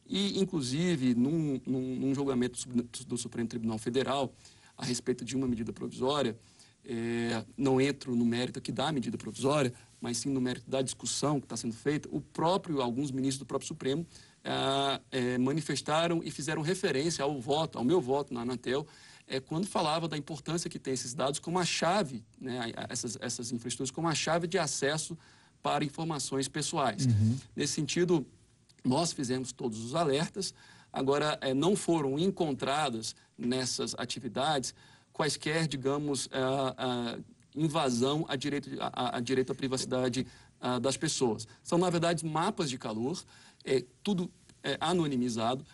e, 0.07 0.39
inclusive, 0.39 1.15
num, 1.15 1.61
num, 1.67 1.97
num 1.97 2.15
julgamento 2.15 2.59
do 3.07 3.17
Supremo 3.17 3.49
Tribunal 3.49 3.79
Federal, 3.79 4.35
a 4.77 4.85
respeito 4.85 5.25
de 5.25 5.37
uma 5.37 5.47
medida 5.47 5.73
provisória, 5.73 6.37
é, 6.85 7.45
não 7.57 7.80
entro 7.80 8.15
no 8.15 8.25
mérito 8.25 8.59
aqui 8.59 8.71
da 8.71 8.93
medida 8.93 9.17
provisória, 9.17 9.73
mas 10.00 10.19
sim 10.19 10.28
no 10.28 10.41
mérito 10.41 10.69
da 10.69 10.83
discussão 10.83 11.41
que 11.41 11.47
está 11.47 11.57
sendo 11.57 11.75
feita, 11.75 12.09
o 12.13 12.21
próprio, 12.21 12.83
alguns 12.83 13.11
ministros 13.11 13.39
do 13.39 13.47
próprio 13.47 13.67
Supremo 13.67 14.07
é, 14.45 15.00
é, 15.11 15.39
manifestaram 15.39 16.21
e 16.23 16.30
fizeram 16.30 16.61
referência 16.61 17.25
ao 17.25 17.41
voto, 17.41 17.78
ao 17.78 17.85
meu 17.85 17.99
voto 17.99 18.35
na 18.35 18.43
Anatel, 18.43 18.87
é, 19.26 19.41
quando 19.41 19.67
falava 19.67 20.07
da 20.07 20.19
importância 20.19 20.69
que 20.69 20.78
tem 20.78 20.93
esses 20.93 21.15
dados 21.15 21.41
como 21.41 21.59
a 21.59 21.65
chave, 21.65 22.23
né, 22.39 22.71
essas, 22.91 23.17
essas 23.23 23.52
infraestruturas 23.52 23.91
como 23.91 24.07
a 24.07 24.15
chave 24.15 24.47
de 24.47 24.59
acesso 24.59 25.17
para 25.63 25.83
informações 25.83 26.47
pessoais. 26.47 27.07
Uhum. 27.07 27.39
Nesse 27.57 27.73
sentido, 27.73 28.26
nós 28.85 29.15
fizemos 29.15 29.50
todos 29.50 29.83
os 29.83 29.95
alertas, 29.95 30.52
agora 30.93 31.39
é, 31.41 31.54
não 31.54 31.75
foram 31.75 32.19
encontradas 32.19 33.17
nessas 33.39 33.95
atividades 33.95 34.75
quaisquer, 35.11 35.67
digamos, 35.67 36.28
a, 36.30 37.15
a 37.15 37.19
invasão 37.57 38.26
a 38.28 38.37
direito, 38.37 38.69
a, 38.78 39.17
a 39.17 39.21
direito 39.21 39.52
à 39.52 39.54
privacidade 39.54 40.26
das 40.80 40.97
pessoas. 40.97 41.47
São, 41.63 41.76
na 41.76 41.91
verdade, 41.91 42.25
mapas 42.25 42.71
de 42.71 42.78
calor, 42.78 43.23
é, 43.65 43.85
tudo 44.03 44.31
é, 44.63 44.77
anonimizado, 44.81 45.65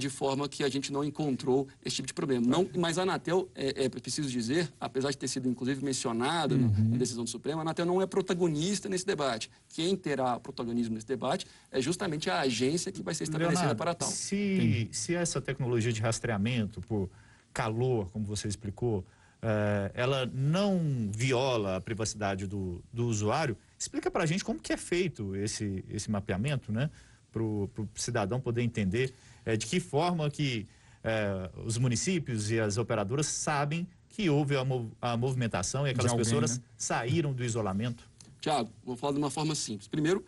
de 0.00 0.08
forma 0.08 0.48
que 0.48 0.64
a 0.64 0.70
gente 0.70 0.90
não 0.90 1.04
encontrou 1.04 1.68
esse 1.84 1.96
tipo 1.96 2.08
de 2.08 2.14
problema. 2.14 2.46
Não, 2.46 2.66
mas 2.78 2.96
a 2.96 3.02
Anatel, 3.02 3.46
é, 3.54 3.84
é 3.84 3.88
preciso 3.90 4.26
dizer, 4.26 4.72
apesar 4.80 5.10
de 5.10 5.18
ter 5.18 5.28
sido 5.28 5.50
inclusive 5.50 5.84
mencionada 5.84 6.54
uhum. 6.54 6.88
na 6.92 6.96
decisão 6.96 7.24
do 7.24 7.28
Supremo, 7.28 7.58
a 7.58 7.60
Anatel 7.60 7.84
não 7.84 8.00
é 8.00 8.06
protagonista 8.06 8.88
nesse 8.88 9.04
debate. 9.04 9.50
Quem 9.68 9.94
terá 9.94 10.40
protagonismo 10.40 10.94
nesse 10.94 11.06
debate 11.06 11.46
é 11.70 11.78
justamente 11.78 12.30
a 12.30 12.40
agência 12.40 12.90
que 12.90 13.02
vai 13.02 13.14
ser 13.14 13.24
estabelecida 13.24 13.60
Leonardo, 13.60 13.78
para 13.78 13.94
tal. 13.94 14.08
Se, 14.08 14.88
se 14.92 15.14
essa 15.14 15.42
tecnologia 15.42 15.92
de 15.92 16.00
rastreamento 16.00 16.80
por 16.80 17.10
calor, 17.52 18.08
como 18.12 18.24
você 18.24 18.48
explicou, 18.48 19.04
é, 19.42 19.90
ela 19.94 20.24
não 20.32 21.10
viola 21.12 21.76
a 21.76 21.80
privacidade 21.82 22.46
do, 22.46 22.82
do 22.90 23.06
usuário, 23.06 23.56
explica 23.78 24.10
para 24.10 24.22
a 24.22 24.26
gente 24.26 24.42
como 24.42 24.58
que 24.58 24.72
é 24.72 24.76
feito 24.78 25.36
esse, 25.36 25.84
esse 25.90 26.10
mapeamento, 26.10 26.72
né? 26.72 26.90
Para 27.36 27.82
o 27.82 27.88
cidadão 27.94 28.40
poder 28.40 28.62
entender 28.62 29.12
é, 29.44 29.56
de 29.56 29.66
que 29.66 29.78
forma 29.78 30.30
que 30.30 30.66
é, 31.04 31.50
os 31.66 31.76
municípios 31.76 32.50
e 32.50 32.58
as 32.58 32.78
operadoras 32.78 33.26
sabem 33.26 33.86
que 34.08 34.30
houve 34.30 34.56
a, 34.56 34.64
mov 34.64 34.90
a 35.02 35.16
movimentação 35.18 35.86
e 35.86 35.90
aquelas 35.90 36.12
alguém, 36.12 36.24
pessoas 36.24 36.56
né? 36.56 36.64
saíram 36.78 37.34
do 37.34 37.44
isolamento. 37.44 38.08
Tiago, 38.40 38.70
vou 38.82 38.96
falar 38.96 39.12
de 39.12 39.18
uma 39.18 39.28
forma 39.28 39.54
simples. 39.54 39.86
Primeiro, 39.86 40.24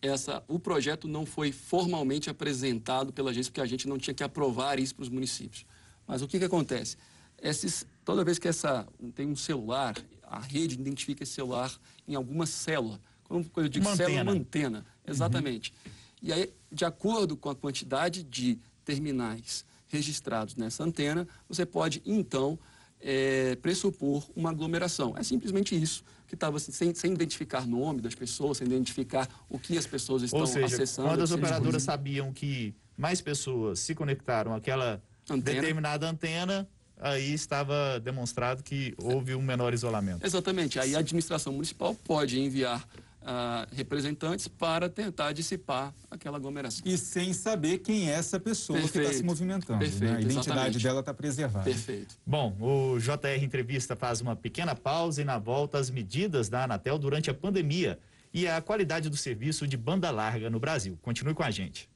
essa, 0.00 0.44
o 0.46 0.58
projeto 0.58 1.08
não 1.08 1.26
foi 1.26 1.50
formalmente 1.50 2.30
apresentado 2.30 3.12
pela 3.12 3.30
agência, 3.30 3.50
porque 3.50 3.60
a 3.60 3.66
gente 3.66 3.88
não 3.88 3.98
tinha 3.98 4.14
que 4.14 4.22
aprovar 4.22 4.78
isso 4.78 4.94
para 4.94 5.02
os 5.02 5.08
municípios. 5.08 5.66
Mas 6.06 6.22
o 6.22 6.28
que, 6.28 6.38
que 6.38 6.44
acontece? 6.44 6.96
Esses, 7.42 7.84
toda 8.04 8.22
vez 8.22 8.38
que 8.38 8.46
essa 8.46 8.86
tem 9.16 9.26
um 9.26 9.34
celular, 9.34 9.94
a 10.22 10.38
rede 10.38 10.74
identifica 10.74 11.24
esse 11.24 11.32
celular 11.32 11.72
em 12.06 12.14
alguma 12.14 12.46
célula. 12.46 13.00
Quando 13.24 13.50
eu 13.56 13.68
digo 13.68 13.86
uma 13.86 13.96
célula, 13.96 14.20
antena. 14.20 14.30
uma 14.30 14.40
antena. 14.40 14.86
Exatamente. 15.06 15.74
Uhum. 15.84 16.01
E 16.22 16.32
aí, 16.32 16.52
de 16.70 16.84
acordo 16.84 17.36
com 17.36 17.50
a 17.50 17.54
quantidade 17.54 18.22
de 18.22 18.58
terminais 18.84 19.64
registrados 19.88 20.56
nessa 20.56 20.84
antena, 20.84 21.26
você 21.48 21.66
pode, 21.66 22.00
então, 22.06 22.58
é, 23.00 23.56
pressupor 23.56 24.24
uma 24.34 24.50
aglomeração. 24.50 25.14
É 25.18 25.22
simplesmente 25.22 25.80
isso, 25.80 26.04
que 26.28 26.34
estava 26.34 26.56
assim, 26.56 26.72
sem, 26.72 26.94
sem 26.94 27.12
identificar 27.12 27.66
nome 27.66 28.00
das 28.00 28.14
pessoas, 28.14 28.58
sem 28.58 28.66
identificar 28.66 29.28
o 29.50 29.58
que 29.58 29.76
as 29.76 29.86
pessoas 29.86 30.22
estão 30.22 30.40
Ou 30.40 30.46
seja, 30.46 30.66
acessando. 30.66 31.08
Quando 31.08 31.22
as 31.22 31.32
operadoras 31.32 31.82
sabiam 31.82 32.32
que 32.32 32.74
mais 32.96 33.20
pessoas 33.20 33.80
se 33.80 33.94
conectaram 33.94 34.54
àquela 34.54 35.02
antena. 35.28 35.60
determinada 35.60 36.08
antena, 36.08 36.68
aí 36.96 37.34
estava 37.34 37.98
demonstrado 38.00 38.62
que 38.62 38.94
houve 38.96 39.34
um 39.34 39.42
menor 39.42 39.74
isolamento. 39.74 40.24
Exatamente. 40.24 40.78
Aí 40.78 40.94
a 40.94 41.00
administração 41.00 41.52
municipal 41.52 41.94
pode 42.04 42.38
enviar 42.38 42.86
Uh, 43.22 43.72
representantes 43.72 44.48
para 44.48 44.88
tentar 44.88 45.32
dissipar 45.32 45.94
aquela 46.10 46.38
aglomeração. 46.38 46.82
E 46.84 46.98
sem 46.98 47.32
saber 47.32 47.78
quem 47.78 48.10
é 48.10 48.14
essa 48.14 48.40
pessoa 48.40 48.80
Perfeito. 48.80 48.92
que 48.92 49.10
está 49.10 49.18
se 49.18 49.22
movimentando. 49.22 49.78
Perfeito, 49.78 50.04
né? 50.04 50.16
A 50.16 50.20
identidade 50.20 50.48
exatamente. 50.48 50.82
dela 50.82 51.00
está 51.00 51.14
preservada. 51.14 51.64
Perfeito. 51.64 52.16
Bom, 52.26 52.56
o 52.60 52.98
JR 52.98 53.44
Entrevista 53.44 53.94
faz 53.94 54.20
uma 54.20 54.34
pequena 54.34 54.74
pausa 54.74 55.22
e 55.22 55.24
na 55.24 55.38
volta 55.38 55.78
as 55.78 55.88
medidas 55.88 56.48
da 56.48 56.64
Anatel 56.64 56.98
durante 56.98 57.30
a 57.30 57.34
pandemia 57.34 57.96
e 58.34 58.48
a 58.48 58.60
qualidade 58.60 59.08
do 59.08 59.16
serviço 59.16 59.68
de 59.68 59.76
banda 59.76 60.10
larga 60.10 60.50
no 60.50 60.58
Brasil. 60.58 60.98
Continue 61.00 61.34
com 61.34 61.44
a 61.44 61.50
gente. 61.50 61.88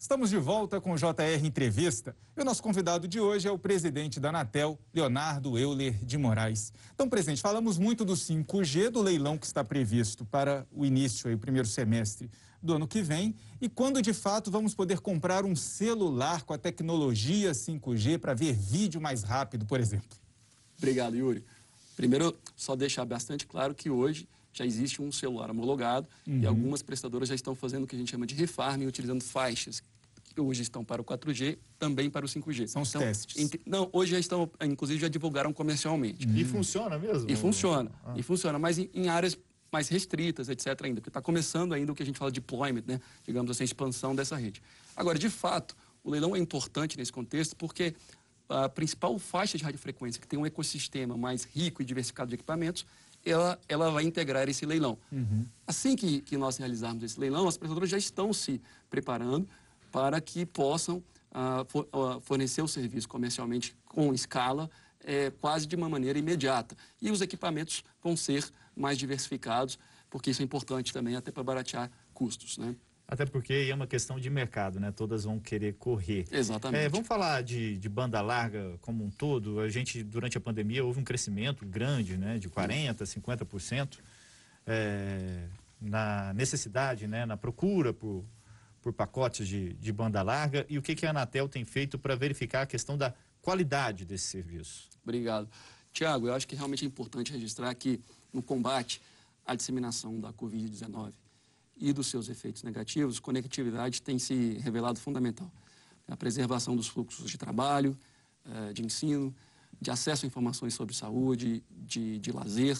Estamos 0.00 0.30
de 0.30 0.38
volta 0.38 0.80
com 0.80 0.92
o 0.92 0.96
JR 0.96 1.44
Entrevista 1.44 2.14
e 2.36 2.40
o 2.40 2.44
nosso 2.44 2.62
convidado 2.62 3.08
de 3.08 3.18
hoje 3.18 3.48
é 3.48 3.50
o 3.50 3.58
presidente 3.58 4.20
da 4.20 4.28
Anatel, 4.28 4.78
Leonardo 4.94 5.58
Euler 5.58 5.92
de 6.04 6.16
Moraes. 6.16 6.72
Então, 6.94 7.08
presidente, 7.08 7.42
falamos 7.42 7.78
muito 7.78 8.04
do 8.04 8.12
5G, 8.12 8.90
do 8.90 9.02
leilão 9.02 9.36
que 9.36 9.44
está 9.44 9.64
previsto 9.64 10.24
para 10.24 10.64
o 10.70 10.86
início, 10.86 11.28
aí, 11.28 11.34
o 11.34 11.38
primeiro 11.38 11.66
semestre 11.66 12.30
do 12.62 12.74
ano 12.74 12.86
que 12.86 13.02
vem, 13.02 13.34
e 13.60 13.68
quando 13.68 14.00
de 14.00 14.12
fato 14.12 14.52
vamos 14.52 14.72
poder 14.72 15.00
comprar 15.00 15.44
um 15.44 15.56
celular 15.56 16.44
com 16.44 16.52
a 16.52 16.58
tecnologia 16.58 17.50
5G 17.50 18.18
para 18.18 18.34
ver 18.34 18.52
vídeo 18.52 19.00
mais 19.00 19.24
rápido, 19.24 19.66
por 19.66 19.80
exemplo. 19.80 20.16
Obrigado, 20.78 21.16
Yuri. 21.16 21.44
Primeiro, 21.96 22.38
só 22.54 22.76
deixar 22.76 23.04
bastante 23.04 23.48
claro 23.48 23.74
que 23.74 23.90
hoje 23.90 24.28
já 24.58 24.66
existe 24.66 25.00
um 25.00 25.10
celular 25.10 25.50
homologado 25.50 26.06
uhum. 26.26 26.40
e 26.40 26.46
algumas 26.46 26.82
prestadoras 26.82 27.28
já 27.28 27.34
estão 27.34 27.54
fazendo 27.54 27.84
o 27.84 27.86
que 27.86 27.96
a 27.96 27.98
gente 27.98 28.10
chama 28.10 28.26
de 28.26 28.34
refarming, 28.34 28.86
utilizando 28.86 29.22
faixas 29.22 29.82
que 30.34 30.40
hoje 30.40 30.62
estão 30.62 30.84
para 30.84 31.00
o 31.00 31.04
4G, 31.04 31.58
também 31.78 32.10
para 32.10 32.26
o 32.26 32.28
5G. 32.28 32.66
São 32.66 32.82
os 32.82 32.88
então, 32.90 33.00
testes. 33.00 33.50
não, 33.64 33.88
hoje 33.92 34.12
já 34.12 34.18
estão, 34.18 34.50
inclusive 34.62 35.00
já 35.00 35.08
divulgaram 35.08 35.52
comercialmente. 35.52 36.26
Uhum. 36.26 36.36
E 36.36 36.44
funciona 36.44 36.98
mesmo? 36.98 37.30
E 37.30 37.36
funciona. 37.36 37.90
Ah. 38.04 38.14
E 38.16 38.22
funciona, 38.22 38.58
mas 38.58 38.78
em, 38.78 38.90
em 38.92 39.08
áreas 39.08 39.38
mais 39.70 39.88
restritas, 39.88 40.48
etc. 40.48 40.68
ainda, 40.84 41.00
porque 41.00 41.10
está 41.10 41.20
começando 41.20 41.72
ainda 41.72 41.92
o 41.92 41.94
que 41.94 42.02
a 42.02 42.06
gente 42.06 42.18
fala 42.18 42.30
de 42.30 42.40
deployment, 42.40 42.84
né? 42.86 43.00
digamos 43.24 43.50
assim, 43.50 43.62
a 43.62 43.66
expansão 43.66 44.14
dessa 44.14 44.36
rede. 44.36 44.62
Agora, 44.96 45.18
de 45.18 45.28
fato, 45.28 45.76
o 46.02 46.10
leilão 46.10 46.34
é 46.34 46.38
importante 46.38 46.96
nesse 46.96 47.12
contexto 47.12 47.54
porque 47.54 47.94
a 48.48 48.68
principal 48.68 49.18
faixa 49.18 49.58
de 49.58 49.64
radiofrequência, 49.64 50.20
que 50.20 50.26
tem 50.26 50.38
um 50.38 50.46
ecossistema 50.46 51.16
mais 51.16 51.44
rico 51.44 51.82
e 51.82 51.84
diversificado 51.84 52.30
de 52.30 52.34
equipamentos, 52.34 52.86
ela, 53.24 53.58
ela 53.68 53.90
vai 53.90 54.04
integrar 54.04 54.48
esse 54.48 54.64
leilão. 54.64 54.98
Uhum. 55.10 55.44
Assim 55.66 55.96
que, 55.96 56.20
que 56.20 56.36
nós 56.36 56.56
realizarmos 56.56 57.02
esse 57.02 57.18
leilão, 57.18 57.46
as 57.46 57.56
prestadoras 57.56 57.90
já 57.90 57.98
estão 57.98 58.32
se 58.32 58.60
preparando 58.88 59.48
para 59.90 60.20
que 60.20 60.46
possam 60.46 61.02
uh, 61.32 61.64
for, 61.66 61.88
uh, 61.92 62.20
fornecer 62.20 62.62
o 62.62 62.68
serviço 62.68 63.08
comercialmente 63.08 63.76
com 63.86 64.12
escala, 64.12 64.70
é, 65.04 65.30
quase 65.30 65.66
de 65.66 65.76
uma 65.76 65.88
maneira 65.88 66.18
imediata. 66.18 66.76
E 67.00 67.10
os 67.10 67.20
equipamentos 67.20 67.84
vão 68.02 68.16
ser 68.16 68.44
mais 68.76 68.98
diversificados, 68.98 69.78
porque 70.10 70.30
isso 70.30 70.42
é 70.42 70.44
importante 70.44 70.92
também 70.92 71.16
até 71.16 71.30
para 71.30 71.42
baratear 71.42 71.90
custos. 72.12 72.58
Né? 72.58 72.74
Até 73.10 73.24
porque 73.24 73.54
é 73.70 73.74
uma 73.74 73.86
questão 73.86 74.20
de 74.20 74.28
mercado, 74.28 74.78
né? 74.78 74.92
Todas 74.92 75.24
vão 75.24 75.40
querer 75.40 75.72
correr. 75.78 76.26
Exatamente. 76.30 76.84
É, 76.84 76.88
vamos 76.90 77.08
falar 77.08 77.42
de, 77.42 77.78
de, 77.78 77.88
banda 77.88 78.20
larga 78.20 78.76
como 78.82 79.02
um 79.02 79.08
todo. 79.10 79.60
A 79.60 79.68
gente, 79.70 80.02
durante 80.02 80.36
a 80.36 80.40
pandemia, 80.40 80.84
houve 80.84 81.00
um 81.00 81.04
crescimento 81.04 81.64
grande, 81.64 82.18
né? 82.18 82.38
De 82.38 82.50
40%, 82.50 82.96
50%. 82.98 83.98
É, 84.66 85.46
na 85.80 86.34
necessidade, 86.34 87.06
né? 87.06 87.24
Na 87.24 87.34
procura 87.34 87.94
por, 87.94 88.26
por 88.82 88.92
pacotes 88.92 89.48
de, 89.48 89.72
de 89.72 89.90
banda 89.90 90.20
larga. 90.20 90.66
E 90.68 90.76
o 90.76 90.82
que, 90.82 90.94
que 90.94 91.06
a 91.06 91.10
Anatel 91.10 91.48
tem 91.48 91.64
feito 91.64 91.98
para 91.98 92.14
verificar 92.14 92.60
a 92.60 92.66
questão 92.66 92.98
da 92.98 93.14
qualidade 93.40 94.04
desse 94.04 94.26
serviço? 94.26 94.86
Obrigado. 95.02 95.48
Tiago, 95.94 96.28
eu 96.28 96.34
acho 96.34 96.46
que 96.46 96.54
realmente 96.54 96.84
é 96.84 96.86
importante 96.86 97.32
registrar 97.32 97.74
que 97.74 98.02
no 98.30 98.42
combate 98.42 99.00
à 99.46 99.54
disseminação 99.54 100.20
da 100.20 100.30
Covid-19, 100.30 101.14
e 101.78 101.92
dos 101.92 102.08
seus 102.08 102.28
efeitos 102.28 102.62
negativos, 102.62 103.18
conectividade 103.20 104.02
tem 104.02 104.18
se 104.18 104.58
revelado 104.58 104.98
fundamental. 104.98 105.50
A 106.06 106.16
preservação 106.16 106.74
dos 106.74 106.88
fluxos 106.88 107.30
de 107.30 107.36
trabalho, 107.36 107.96
eh, 108.44 108.72
de 108.72 108.84
ensino, 108.84 109.34
de 109.80 109.90
acesso 109.90 110.24
a 110.24 110.26
informações 110.26 110.74
sobre 110.74 110.94
saúde, 110.94 111.62
de, 111.70 112.18
de 112.18 112.32
lazer, 112.32 112.78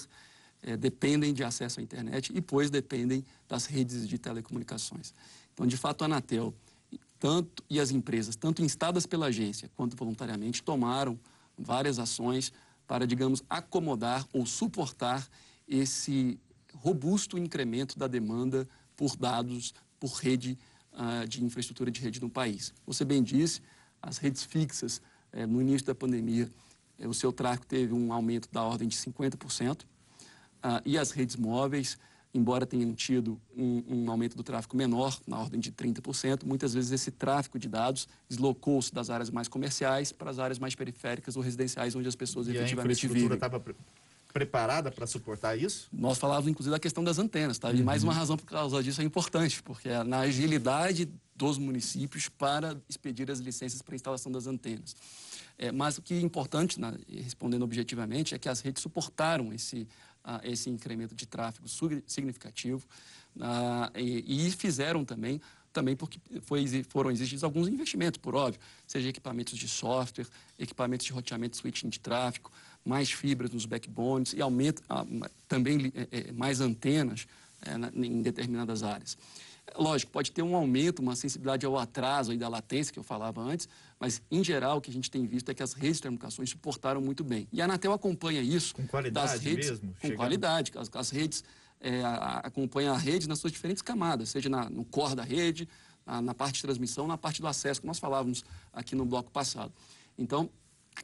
é, 0.63 0.77
dependem 0.77 1.33
de 1.33 1.45
acesso 1.45 1.81
à 1.81 1.83
internet 1.83 2.33
e, 2.35 2.41
pois, 2.41 2.71
dependem 2.71 3.25
das 3.49 3.67
redes 3.67 4.09
de 4.09 4.19
telecomunicações. 4.19 5.15
Então, 5.55 5.67
de 5.67 5.77
fato, 5.77 6.03
a 6.03 6.07
Anatel 6.07 6.55
tanto, 7.19 7.65
e 7.69 7.81
as 7.81 7.91
empresas, 7.91 8.37
tanto 8.37 8.63
instadas 8.63 9.07
pela 9.07 9.27
agência 9.27 9.71
quanto 9.77 9.97
voluntariamente, 9.97 10.63
tomaram 10.63 11.19
várias 11.57 11.99
ações 11.99 12.53
para, 12.87 13.07
digamos, 13.07 13.43
acomodar 13.51 14.27
ou 14.33 14.47
suportar 14.47 15.29
esse 15.67 16.39
robusto 16.75 17.37
incremento 17.37 17.99
da 17.99 18.07
demanda 18.07 18.69
por 18.99 19.17
dados, 19.17 19.73
por 20.01 20.11
rede 20.11 20.59
uh, 20.93 21.27
de 21.27 21.43
infraestrutura 21.43 21.89
de 21.89 22.01
rede 22.01 22.21
no 22.21 22.29
país. 22.29 22.75
Você 22.85 23.05
bem 23.05 23.23
disse, 23.23 23.63
as 24.03 24.19
redes 24.19 24.43
fixas, 24.43 25.01
eh, 25.33 25.47
no 25.47 25.61
início 25.61 25.87
da 25.87 25.95
pandemia, 25.95 26.51
eh, 26.99 27.07
o 27.07 27.15
seu 27.15 27.33
tráfego 27.33 27.65
teve 27.65 27.95
um 27.95 28.13
aumento 28.13 28.49
da 28.51 28.63
ordem 28.63 28.89
de 28.89 28.97
50%, 28.97 29.83
uh, 29.83 29.87
ah, 30.63 30.83
e 30.85 30.99
as 30.99 31.13
redes 31.13 31.37
móveis, 31.37 31.97
embora 32.35 32.67
tenham 32.67 32.93
tido 32.93 33.41
um, 33.57 33.85
um, 33.89 34.11
aumento 34.11 34.37
do 34.37 34.43
tráfego 34.43 34.77
menor, 34.77 35.17
na 35.27 35.39
ordem 35.39 35.61
de 35.61 35.71
30%, 35.71 36.45
muitas 36.45 36.75
vezes 36.75 36.91
esse 36.91 37.13
tráfego 37.13 37.59
de 37.59 37.69
dados 37.69 38.09
deslocou-se 38.29 38.93
das 38.93 39.11
áreas 39.11 39.31
mais 39.31 39.47
comerciais 39.47 40.11
para 40.11 40.31
as 40.31 40.41
áreas 40.41 40.59
mais 40.59 40.75
periféricas 40.75 41.37
ou 41.37 41.43
residenciais, 41.43 41.95
onde 41.95 42.09
as 42.09 42.17
pessoas 42.17 42.49
e 42.49 42.51
efetivamente 42.51 43.07
a 43.07 43.09
vivem. 43.09 43.35
Estava 43.35 43.61
preparada 44.33 44.91
para 44.91 45.07
suportar 45.07 45.57
isso? 45.57 45.89
Nós 45.93 46.19
falávamos, 46.19 46.51
inclusive, 46.51 46.71
da 46.71 46.79
questão 46.79 47.03
das 47.03 47.19
antenas, 47.19 47.59
tá? 47.59 47.73
E 47.73 47.83
mais 47.83 48.03
uma 48.03 48.13
uhum. 48.13 48.19
razão 48.19 48.37
por 48.37 48.47
causa 48.47 48.83
disso 48.83 49.01
é 49.01 49.05
importante, 49.05 49.63
porque 49.63 49.89
é 49.89 50.05
na 50.05 50.21
agilidade 50.21 51.09
dos 51.35 51.57
municípios 51.57 52.29
para 52.29 52.77
expedir 52.89 53.31
as 53.31 53.39
licenças 53.39 53.81
para 53.81 53.95
instalação 53.95 54.31
das 54.31 54.47
antenas. 54.47 54.97
É, 55.57 55.73
mas 55.73 55.99
o 55.99 56.03
que 56.03 56.15
é 56.15 56.21
importante, 56.21 56.81
né, 56.81 56.95
respondendo 57.09 57.63
objetivamente, 57.63 58.35
é 58.35 58.39
que 58.39 58.49
as 58.49 58.61
redes 58.61 58.83
suportaram 58.83 59.53
esse, 59.53 59.89
uh, 60.25 60.41
esse 60.45 60.69
incremento 60.71 61.15
de 61.15 61.27
tráfego 61.27 61.67
significativo 62.07 62.87
uh, 63.37 63.99
e, 63.99 64.47
e 64.47 64.51
fizeram 64.51 65.05
também 65.05 65.41
também 65.71 65.95
porque 65.95 66.19
foi, 66.43 66.67
foram 66.89 67.11
exigidos 67.11 67.45
alguns 67.45 67.69
investimentos, 67.69 68.19
por 68.19 68.35
óbvio, 68.35 68.61
seja 68.87 69.09
equipamentos 69.09 69.57
de 69.57 69.69
software, 69.69 70.27
equipamentos 70.59 71.07
de 71.07 71.13
roteamento 71.13 71.57
switching 71.57 71.89
de 71.89 72.01
tráfego, 72.01 72.51
mais 72.85 73.11
fibras 73.11 73.51
nos 73.51 73.67
backbones 73.67 74.33
e 74.33 74.41
aumenta 74.41 74.83
ah, 74.89 75.05
também 75.47 75.93
é, 75.95 76.29
é, 76.29 76.33
mais 76.33 76.61
antenas 76.61 77.27
na, 77.79 77.91
em 77.95 78.23
determinadas 78.23 78.83
áreas. 78.83 79.17
Lógico, 79.77 80.11
pode 80.13 80.31
ter 80.33 80.43
um 80.43 80.55
aumento, 80.55 81.01
uma 81.01 81.15
sensibilidade 81.15 81.67
ao 81.67 81.77
atraso 81.77 82.33
e 82.33 82.39
da 82.39 82.49
latência 82.49 82.93
que 82.93 82.99
eu 82.99 83.03
falava 83.03 83.41
antes, 83.41 83.69
mas 83.99 84.23
em 84.31 84.43
geral 84.43 84.79
o 84.79 84.81
que 84.81 84.91
a 84.91 84.93
gente 84.93 85.11
tem 85.11 85.27
visto 85.27 85.51
é 85.51 85.55
que 85.55 85.63
as 85.63 85.73
redes 85.73 85.97
de 85.97 86.03
comunicações 86.05 86.51
suportaram 86.51 87.01
muito 87.01 87.23
bem. 87.23 87.47
E 87.53 87.61
a 87.61 87.65
Anatel 87.65 87.93
acompanha 87.93 88.41
isso 88.41 88.75
com 88.75 88.87
qualidade 88.87 89.33
das 89.33 89.41
redes, 89.41 89.71
mesmo, 89.71 89.95
com 90.01 90.17
qualidade. 90.17 90.73
As, 90.77 90.89
as 90.95 91.11
redes 91.11 91.45
é, 91.81 92.03
acompanham 92.43 92.95
a 92.95 92.99
rede 92.99 93.29
nas 93.29 93.39
suas 93.39 93.53
diferentes 93.53 93.83
camadas, 93.83 94.31
seja 94.31 94.49
na, 94.49 94.71
no 94.71 94.85
core 94.85 95.17
da 95.17 95.23
rede, 95.23 95.69
na, 96.07 96.23
na 96.23 96.35
parte 96.35 96.57
de 96.57 96.63
transmissão, 96.63 97.07
na 97.07 97.19
parte 97.19 97.41
do 97.41 97.47
acesso 97.47 97.81
que 97.81 97.87
nós 97.87 97.99
falávamos 97.99 98.45
aqui 98.73 98.95
no 98.95 99.05
bloco 99.05 99.31
passado. 99.31 99.73
Então, 100.17 100.49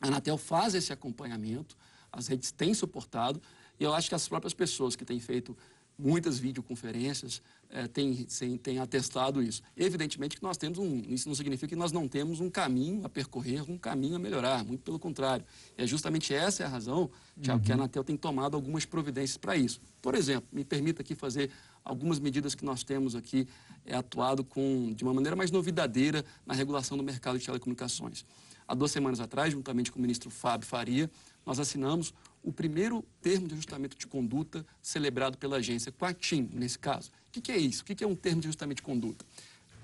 a 0.00 0.06
Anatel 0.06 0.38
faz 0.38 0.74
esse 0.74 0.92
acompanhamento, 0.92 1.76
as 2.12 2.28
redes 2.28 2.50
têm 2.50 2.74
suportado, 2.74 3.40
e 3.78 3.84
eu 3.84 3.92
acho 3.92 4.08
que 4.08 4.14
as 4.14 4.28
próprias 4.28 4.54
pessoas 4.54 4.94
que 4.94 5.04
têm 5.04 5.18
feito 5.20 5.56
muitas 5.98 6.38
videoconferências 6.38 7.40
é, 7.70 7.86
têm, 7.86 8.26
têm 8.62 8.78
atestado 8.78 9.42
isso. 9.42 9.62
Evidentemente 9.76 10.36
que 10.36 10.42
nós 10.42 10.56
temos 10.56 10.78
um, 10.78 11.02
isso 11.08 11.28
não 11.28 11.34
significa 11.34 11.68
que 11.68 11.76
nós 11.76 11.92
não 11.92 12.06
temos 12.08 12.40
um 12.40 12.50
caminho 12.50 13.04
a 13.04 13.08
percorrer, 13.08 13.68
um 13.68 13.78
caminho 13.78 14.16
a 14.16 14.18
melhorar, 14.18 14.64
muito 14.64 14.82
pelo 14.82 14.98
contrário. 14.98 15.44
É 15.76 15.86
justamente 15.86 16.34
essa 16.34 16.62
é 16.62 16.66
a 16.66 16.68
razão, 16.68 17.10
Tiago, 17.40 17.58
uhum. 17.58 17.64
que 17.64 17.72
a 17.72 17.74
uhum. 17.74 17.82
Anatel 17.82 18.04
tem 18.04 18.16
tomado 18.16 18.54
algumas 18.56 18.84
providências 18.84 19.36
para 19.36 19.56
isso. 19.56 19.80
Por 20.02 20.14
exemplo, 20.14 20.48
me 20.52 20.64
permita 20.64 21.02
aqui 21.02 21.14
fazer 21.14 21.50
algumas 21.84 22.18
medidas 22.18 22.54
que 22.54 22.64
nós 22.64 22.82
temos 22.82 23.14
aqui 23.14 23.46
é, 23.84 23.94
atuado 23.94 24.44
com, 24.44 24.92
de 24.92 25.04
uma 25.04 25.14
maneira 25.14 25.36
mais 25.36 25.50
novidadeira 25.50 26.24
na 26.46 26.54
regulação 26.54 26.96
do 26.96 27.02
mercado 27.02 27.38
de 27.38 27.44
telecomunicações. 27.44 28.24
Há 28.66 28.74
duas 28.74 28.90
semanas 28.90 29.20
atrás, 29.20 29.52
juntamente 29.52 29.92
com 29.92 29.98
o 29.98 30.02
ministro 30.02 30.30
Fábio 30.30 30.66
Faria, 30.66 31.10
nós 31.44 31.58
assinamos 31.58 32.14
o 32.42 32.52
primeiro 32.52 33.04
termo 33.20 33.46
de 33.46 33.54
ajustamento 33.54 33.96
de 33.96 34.06
conduta 34.06 34.64
celebrado 34.80 35.36
pela 35.36 35.56
agência, 35.56 35.92
com 35.92 36.04
a 36.04 36.14
TIM, 36.14 36.48
nesse 36.52 36.78
caso. 36.78 37.10
O 37.28 37.40
que, 37.40 37.52
é 37.52 37.56
isso? 37.56 37.82
O 37.82 37.84
que, 37.84 38.02
é 38.02 38.06
um 38.06 38.14
termo 38.14 38.40
de 38.40 38.48
ajustamento 38.48 38.76
de 38.76 38.82
conduta? 38.82 39.24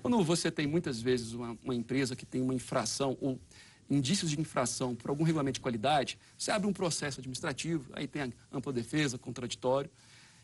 Quando 0.01 0.23
você 0.23 0.49
tem 0.49 0.65
muitas 0.65 1.01
vezes 1.01 1.33
uma, 1.33 1.57
uma 1.63 1.75
empresa 1.75 2.15
que 2.15 2.25
tem 2.25 2.41
uma 2.41 2.53
infração 2.53 3.17
ou 3.21 3.39
indícios 3.89 4.31
de 4.31 4.39
infração 4.39 4.95
por 4.95 5.09
algum 5.09 5.23
regulamento 5.23 5.55
de 5.55 5.61
qualidade, 5.61 6.17
você 6.37 6.49
abre 6.49 6.67
um 6.67 6.73
processo 6.73 7.19
administrativo, 7.19 7.91
aí 7.93 8.07
tem 8.07 8.33
ampla 8.51 8.73
defesa, 8.73 9.17
contraditório, 9.17 9.91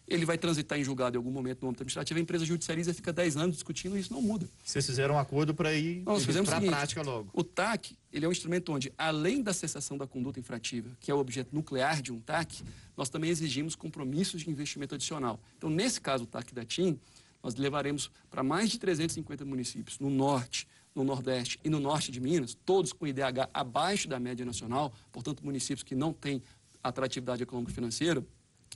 ele 0.08 0.26
vai 0.26 0.38
transitar 0.38 0.80
em 0.80 0.84
julgado 0.84 1.16
em 1.16 1.20
algum 1.20 1.32
momento 1.32 1.62
no 1.62 1.68
âmbito 1.68 1.84
administrativo, 1.84 2.18
a 2.20 2.22
empresa 2.22 2.46
judicializa 2.46 2.94
fica 2.94 3.12
10 3.12 3.38
anos 3.38 3.56
discutindo 3.56 3.98
e 3.98 4.00
isso 4.00 4.14
não 4.14 4.22
muda. 4.22 4.48
Vocês 4.64 4.86
fizeram 4.86 5.16
um 5.16 5.20
acordo 5.20 5.54
para 5.54 5.74
ir 5.74 6.04
para 6.04 6.58
a 6.58 6.62
prática 6.62 7.02
logo. 7.02 7.30
O 7.34 7.44
TAC, 7.44 7.98
ele 8.12 8.26
é 8.26 8.28
um 8.30 8.32
instrumento 8.32 8.72
onde, 8.72 8.92
além 8.98 9.44
da 9.44 9.54
cessação 9.54 9.98
da 9.98 10.08
conduta 10.08 10.40
infrativa, 10.40 10.90
que 11.00 11.12
é 11.12 11.14
o 11.14 11.18
objeto 11.18 11.54
nuclear 11.54 12.02
de 12.02 12.14
um 12.14 12.20
TAC, 12.20 12.64
nós 12.96 13.10
também 13.10 13.30
exigimos 13.30 13.76
compromissos 13.76 14.42
de 14.42 14.50
investimento 14.50 14.96
adicional. 14.96 15.40
Então, 15.58 15.70
nesse 15.70 16.00
caso, 16.00 16.24
o 16.24 16.28
TAC 16.28 16.54
da 16.54 16.64
TIM, 16.64 16.98
nós 17.44 17.56
levaremos 17.56 18.10
para 18.30 18.44
mais 18.44 18.70
de 18.70 18.80
350 18.80 19.44
municípios 19.44 20.00
no 20.00 20.10
norte, 20.10 20.68
no 20.96 21.04
Nordeste 21.04 21.60
e 21.64 21.70
no 21.70 21.80
Norte 21.80 22.12
de 22.12 22.20
Minas, 22.20 22.58
todos 22.66 22.92
com 22.92 23.06
IDH 23.06 23.50
abaixo 23.54 24.08
da 24.08 24.20
média 24.20 24.46
nacional, 24.46 24.92
portanto, 25.12 25.46
municípios 25.46 25.84
que 25.84 25.94
não 25.94 26.12
têm 26.12 26.42
atratividade 26.84 27.44
econômico-financeira, 27.44 28.26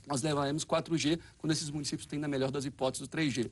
nós 0.06 0.22
levaremos 0.22 0.64
4G 0.64 1.18
quando 1.38 1.52
esses 1.52 1.70
municípios 1.70 2.06
têm, 2.06 2.18
na 2.18 2.28
melhor 2.28 2.50
das 2.50 2.64
hipóteses, 2.64 3.06
o 3.06 3.10
3G. 3.10 3.50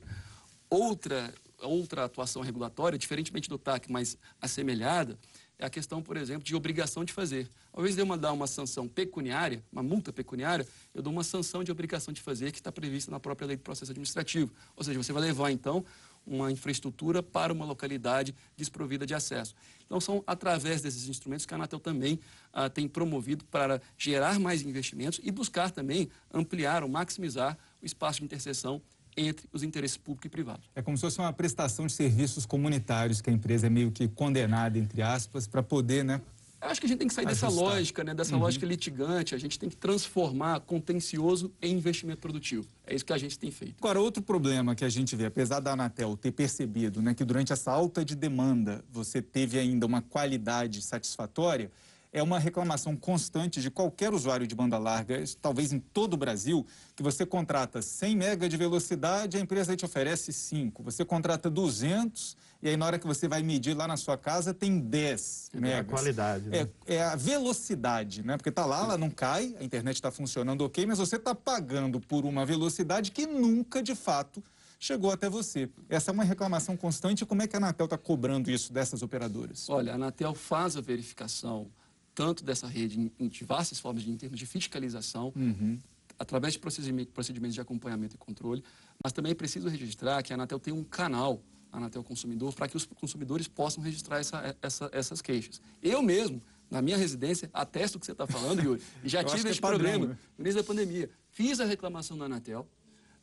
Outra 0.69 1.33
outra 1.61 2.05
atuação 2.05 2.41
regulatória, 2.41 2.97
diferentemente 2.97 3.49
do 3.49 3.57
TAC, 3.57 3.91
mas 3.91 4.17
assemelhada, 4.41 5.17
é 5.57 5.65
a 5.65 5.69
questão, 5.69 6.01
por 6.01 6.17
exemplo, 6.17 6.43
de 6.43 6.55
obrigação 6.55 7.05
de 7.05 7.13
fazer. 7.13 7.47
Ao 7.71 7.81
invés 7.81 7.95
de 7.95 8.01
eu 8.01 8.05
mandar 8.05 8.31
uma 8.33 8.47
sanção 8.47 8.87
pecuniária, 8.87 9.63
uma 9.71 9.83
multa 9.83 10.11
pecuniária, 10.11 10.67
eu 10.93 11.03
dou 11.03 11.13
uma 11.13 11.23
sanção 11.23 11.63
de 11.63 11.71
obrigação 11.71 12.11
de 12.11 12.19
fazer 12.19 12.51
que 12.51 12.59
está 12.59 12.71
prevista 12.71 13.11
na 13.11 13.19
própria 13.19 13.45
lei 13.45 13.57
do 13.57 13.61
processo 13.61 13.91
administrativo. 13.91 14.51
Ou 14.75 14.83
seja, 14.83 15.01
você 15.01 15.13
vai 15.13 15.21
levar, 15.21 15.51
então, 15.51 15.85
uma 16.25 16.51
infraestrutura 16.51 17.23
para 17.23 17.51
uma 17.51 17.65
localidade 17.65 18.33
desprovida 18.55 19.05
de 19.05 19.13
acesso. 19.13 19.55
Então, 19.85 19.99
são 19.99 20.23
através 20.25 20.81
desses 20.81 21.09
instrumentos 21.09 21.45
que 21.45 21.53
a 21.53 21.57
Anatel 21.57 21.79
também 21.79 22.19
ah, 22.53 22.69
tem 22.69 22.87
promovido 22.87 23.43
para 23.45 23.81
gerar 23.97 24.39
mais 24.39 24.61
investimentos 24.61 25.19
e 25.23 25.31
buscar 25.31 25.71
também 25.71 26.09
ampliar 26.33 26.83
ou 26.83 26.89
maximizar 26.89 27.57
o 27.81 27.85
espaço 27.85 28.19
de 28.19 28.25
interseção 28.25 28.81
entre 29.17 29.47
os 29.51 29.63
interesses 29.63 29.97
público 29.97 30.27
e 30.27 30.29
privado. 30.29 30.61
É 30.75 30.81
como 30.81 30.95
se 30.95 31.01
fosse 31.01 31.19
uma 31.19 31.33
prestação 31.33 31.85
de 31.85 31.91
serviços 31.91 32.45
comunitários 32.45 33.19
que 33.19 33.29
a 33.29 33.33
empresa 33.33 33.67
é 33.67 33.69
meio 33.69 33.91
que 33.91 34.07
condenada, 34.07 34.77
entre 34.77 35.01
aspas, 35.01 35.47
para 35.47 35.61
poder, 35.61 36.03
né? 36.03 36.21
Eu 36.61 36.69
acho 36.69 36.79
que 36.79 36.85
a 36.85 36.89
gente 36.89 36.99
tem 36.99 37.07
que 37.07 37.13
sair 37.13 37.25
Ajustar. 37.25 37.49
dessa 37.49 37.61
lógica, 37.61 38.03
né? 38.03 38.13
dessa 38.13 38.35
uhum. 38.35 38.41
lógica 38.41 38.65
litigante. 38.65 39.33
A 39.33 39.37
gente 39.37 39.57
tem 39.57 39.67
que 39.67 39.75
transformar 39.75 40.59
contencioso 40.59 41.51
em 41.59 41.73
investimento 41.73 42.19
produtivo. 42.19 42.67
É 42.85 42.93
isso 42.93 43.03
que 43.03 43.13
a 43.13 43.17
gente 43.17 43.39
tem 43.39 43.49
feito. 43.49 43.75
Agora, 43.79 43.99
outro 43.99 44.21
problema 44.21 44.75
que 44.75 44.85
a 44.85 44.89
gente 44.89 45.15
vê, 45.15 45.25
apesar 45.25 45.59
da 45.59 45.71
Anatel 45.71 46.15
ter 46.15 46.31
percebido 46.31 47.01
né, 47.01 47.15
que 47.15 47.25
durante 47.25 47.51
essa 47.51 47.71
alta 47.71 48.05
de 48.05 48.15
demanda 48.15 48.85
você 48.91 49.23
teve 49.23 49.57
ainda 49.57 49.87
uma 49.87 50.03
qualidade 50.03 50.83
satisfatória, 50.83 51.71
é 52.13 52.21
uma 52.21 52.37
reclamação 52.37 52.95
constante 52.95 53.61
de 53.61 53.71
qualquer 53.71 54.13
usuário 54.13 54.45
de 54.45 54.53
banda 54.53 54.77
larga, 54.77 55.23
talvez 55.41 55.71
em 55.71 55.79
todo 55.79 56.13
o 56.15 56.17
Brasil, 56.17 56.65
que 56.95 57.01
você 57.01 57.25
contrata 57.25 57.81
100 57.81 58.15
mega 58.15 58.49
de 58.49 58.57
velocidade, 58.57 59.37
a 59.37 59.39
empresa 59.39 59.75
te 59.75 59.85
oferece 59.85 60.33
5. 60.33 60.83
Você 60.83 61.05
contrata 61.05 61.49
200 61.49 62.35
e 62.61 62.69
aí 62.69 62.77
na 62.77 62.85
hora 62.85 62.99
que 62.99 63.07
você 63.07 63.27
vai 63.27 63.41
medir 63.41 63.75
lá 63.75 63.87
na 63.87 63.97
sua 63.97 64.17
casa 64.17 64.53
tem 64.53 64.79
10 64.79 65.51
megas. 65.53 65.69
É 65.71 65.79
a 65.79 65.83
qualidade. 65.83 66.49
Né? 66.49 66.69
É, 66.85 66.95
é, 66.95 67.03
a 67.03 67.15
velocidade, 67.15 68.23
né? 68.23 68.37
Porque 68.37 68.49
está 68.49 68.65
lá, 68.65 68.83
ela 68.83 68.97
não 68.97 69.09
cai, 69.09 69.55
a 69.59 69.63
internet 69.63 69.95
está 69.95 70.11
funcionando 70.11 70.61
ok, 70.61 70.85
mas 70.85 70.99
você 70.99 71.15
está 71.15 71.33
pagando 71.33 71.99
por 71.99 72.25
uma 72.25 72.45
velocidade 72.45 73.11
que 73.11 73.25
nunca, 73.25 73.81
de 73.81 73.95
fato, 73.95 74.43
chegou 74.79 75.11
até 75.11 75.29
você. 75.29 75.69
Essa 75.89 76.11
é 76.11 76.13
uma 76.13 76.23
reclamação 76.23 76.75
constante. 76.75 77.25
Como 77.25 77.41
é 77.41 77.47
que 77.47 77.55
a 77.55 77.59
Anatel 77.59 77.85
está 77.85 77.97
cobrando 77.97 78.49
isso 78.49 78.73
dessas 78.73 79.01
operadoras? 79.01 79.69
Olha, 79.69 79.91
a 79.91 79.95
Anatel 79.95 80.33
faz 80.33 80.75
a 80.75 80.81
verificação 80.81 81.69
tanto 82.13 82.43
dessa 82.43 82.67
rede 82.67 83.11
em, 83.19 83.27
diversas 83.27 83.79
formas, 83.79 84.03
de, 84.03 84.11
em 84.11 84.17
termos 84.17 84.37
de 84.37 84.45
fiscalização, 84.45 85.31
uhum. 85.35 85.79
através 86.19 86.53
de 86.53 86.59
procedimento, 86.59 87.11
procedimentos 87.11 87.55
de 87.55 87.61
acompanhamento 87.61 88.15
e 88.15 88.17
controle, 88.17 88.63
mas 89.03 89.13
também 89.13 89.31
é 89.31 89.35
preciso 89.35 89.67
registrar 89.69 90.21
que 90.21 90.33
a 90.33 90.35
Anatel 90.35 90.59
tem 90.59 90.73
um 90.73 90.83
canal, 90.83 91.41
Anatel 91.71 92.03
Consumidor, 92.03 92.53
para 92.53 92.67
que 92.67 92.75
os 92.75 92.85
consumidores 92.85 93.47
possam 93.47 93.83
registrar 93.83 94.19
essa, 94.19 94.55
essa, 94.61 94.89
essas 94.91 95.21
queixas. 95.21 95.61
Eu 95.81 96.01
mesmo, 96.01 96.41
na 96.69 96.81
minha 96.81 96.97
residência, 96.97 97.49
atesto 97.53 97.97
o 97.97 97.99
que 97.99 98.05
você 98.05 98.11
está 98.11 98.27
falando, 98.27 98.61
Yuri, 98.61 98.81
e 99.03 99.09
já 99.09 99.23
tive 99.25 99.49
esse 99.49 99.59
é 99.59 99.61
problema 99.61 100.07
né? 100.07 100.17
no 100.37 100.43
início 100.43 100.61
da 100.61 100.67
pandemia. 100.67 101.09
Fiz 101.29 101.59
a 101.59 101.65
reclamação 101.65 102.17
na 102.17 102.25
Anatel, 102.25 102.67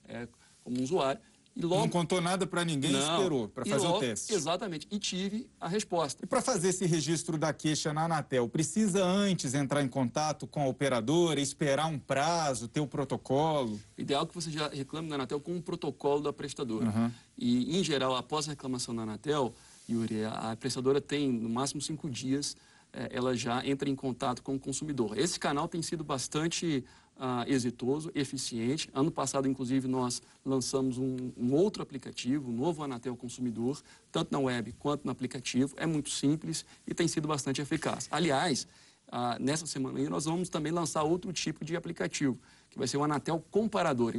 é, 0.07 0.27
como 0.65 0.83
usuário, 0.83 1.21
e 1.59 1.63
logo... 1.63 1.83
Não 1.83 1.89
contou 1.89 2.21
nada 2.21 2.47
para 2.47 2.65
ninguém 2.65 2.93
e 2.93 2.99
esperou 2.99 3.49
para 3.49 3.65
fazer 3.65 3.85
logo, 3.85 3.97
o 3.97 4.01
teste. 4.01 4.33
Exatamente. 4.33 4.87
E 4.93 4.99
tive 4.99 5.51
a 5.61 5.67
resposta. 5.67 6.25
E 6.25 6.27
para 6.27 6.41
fazer 6.41 6.69
esse 6.69 6.87
registro 6.87 7.37
da 7.37 7.53
queixa 7.53 7.93
na 7.93 8.05
Anatel, 8.05 8.49
precisa 8.49 9.05
antes 9.05 9.55
entrar 9.55 9.83
em 9.83 9.89
contato 9.89 10.47
com 10.47 10.63
a 10.63 10.69
operadora, 10.69 11.41
esperar 11.41 11.87
um 11.87 11.99
prazo, 11.99 12.69
ter 12.69 12.79
o 12.79 12.87
protocolo? 12.87 13.81
Ideal 13.99 14.25
que 14.25 14.33
você 14.33 14.53
já 14.53 14.69
reclame 14.69 15.09
na 15.09 15.17
Anatel 15.17 15.41
com 15.41 15.53
um 15.53 15.61
protocolo 15.61 16.23
da 16.23 16.33
prestadora. 16.33 16.87
Uhum. 16.87 17.11
E, 17.37 17.77
em 17.77 17.83
geral, 17.83 18.15
após 18.15 18.47
a 18.47 18.53
reclamação 18.53 18.95
na 18.95 19.03
Anatel, 19.03 19.53
Yuri, 19.91 20.25
a 20.27 20.55
prestadora 20.55 21.01
tem 21.01 21.29
no 21.29 21.49
máximo 21.49 21.81
cinco 21.81 22.09
dias, 22.09 22.57
eh, 22.93 23.09
ela 23.11 23.37
já 23.37 23.67
entra 23.67 23.91
em 23.91 23.97
contato 23.97 24.45
com 24.45 24.55
o 24.55 24.61
consumidor. 24.61 25.19
Esse 25.19 25.41
canal 25.41 25.67
tem 25.67 25.83
sido 25.83 26.05
bastante 26.05 26.85
uh, 27.19 27.51
exitoso, 27.51 28.11
eficiente. 28.15 28.89
Ano 28.95 29.11
passado, 29.11 29.49
inclusive, 29.49 29.89
nós 29.89 30.23
lançamos 30.45 30.97
um, 30.99 31.33
um, 31.37 31.53
outro 31.53 31.83
aplicativo, 31.83 32.51
um 32.51 32.55
novo 32.55 32.83
Anatel 32.83 33.17
Consumidor, 33.17 33.83
tanto 34.11 34.33
na 34.33 34.39
web 34.39 34.73
quanto 34.79 35.05
no 35.05 35.11
aplicativo. 35.11 35.75
É 35.77 35.87
muito 35.87 36.11
simples 36.11 36.65
e 36.87 36.95
tem 36.95 37.09
sido 37.09 37.27
bastante 37.27 37.61
eficaz. 37.61 38.09
Aliás, 38.11 38.67
uh, 39.09 39.43
nessa 39.43 39.67
semana 39.67 39.99
aí, 39.99 40.09
nós 40.09 40.25
vamos 40.25 40.49
também 40.49 40.73
lançar 40.73 41.03
outro 41.03 41.33
tipo 41.33 41.65
de 41.65 41.77
aplicativo, 41.77 42.39
que 42.71 42.79
vai 42.79 42.87
ser 42.87 42.97
o 42.97 43.05
Anatel 43.05 43.45
Comparador, 43.51 44.15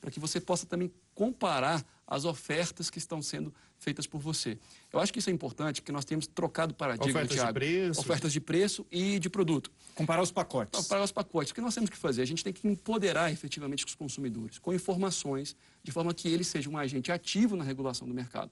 para 0.00 0.10
que 0.10 0.20
você 0.20 0.40
possa 0.40 0.66
também 0.66 0.92
comparar 1.14 1.84
as 2.06 2.24
ofertas 2.24 2.90
que 2.90 2.98
estão 2.98 3.22
sendo 3.22 3.52
feitas 3.78 4.06
por 4.06 4.20
você. 4.20 4.58
Eu 4.92 5.00
acho 5.00 5.12
que 5.12 5.18
isso 5.20 5.30
é 5.30 5.32
importante, 5.32 5.80
porque 5.80 5.92
nós 5.92 6.04
temos 6.04 6.26
trocado 6.26 6.74
paradigma, 6.74 7.10
Ofertas 7.10 7.36
Thiago, 7.36 7.52
de 7.52 7.54
preço. 7.54 8.00
Ofertas 8.00 8.32
de 8.32 8.40
preço 8.40 8.86
e 8.90 9.18
de 9.18 9.30
produto. 9.30 9.70
Comparar 9.94 10.20
os 10.20 10.30
pacotes. 10.30 10.80
Comparar 10.82 11.02
os 11.02 11.10
pacotes. 11.10 11.50
O 11.50 11.54
que 11.54 11.60
nós 11.62 11.74
temos 11.74 11.88
que 11.88 11.96
fazer? 11.96 12.20
A 12.20 12.26
gente 12.26 12.44
tem 12.44 12.52
que 12.52 12.68
empoderar 12.68 13.32
efetivamente 13.32 13.86
os 13.86 13.94
consumidores 13.94 14.58
com 14.58 14.72
informações, 14.74 15.56
de 15.82 15.90
forma 15.90 16.12
que 16.12 16.28
eles 16.28 16.46
sejam 16.46 16.74
um 16.74 16.76
agente 16.76 17.10
ativo 17.10 17.56
na 17.56 17.64
regulação 17.64 18.06
do 18.06 18.12
mercado. 18.12 18.50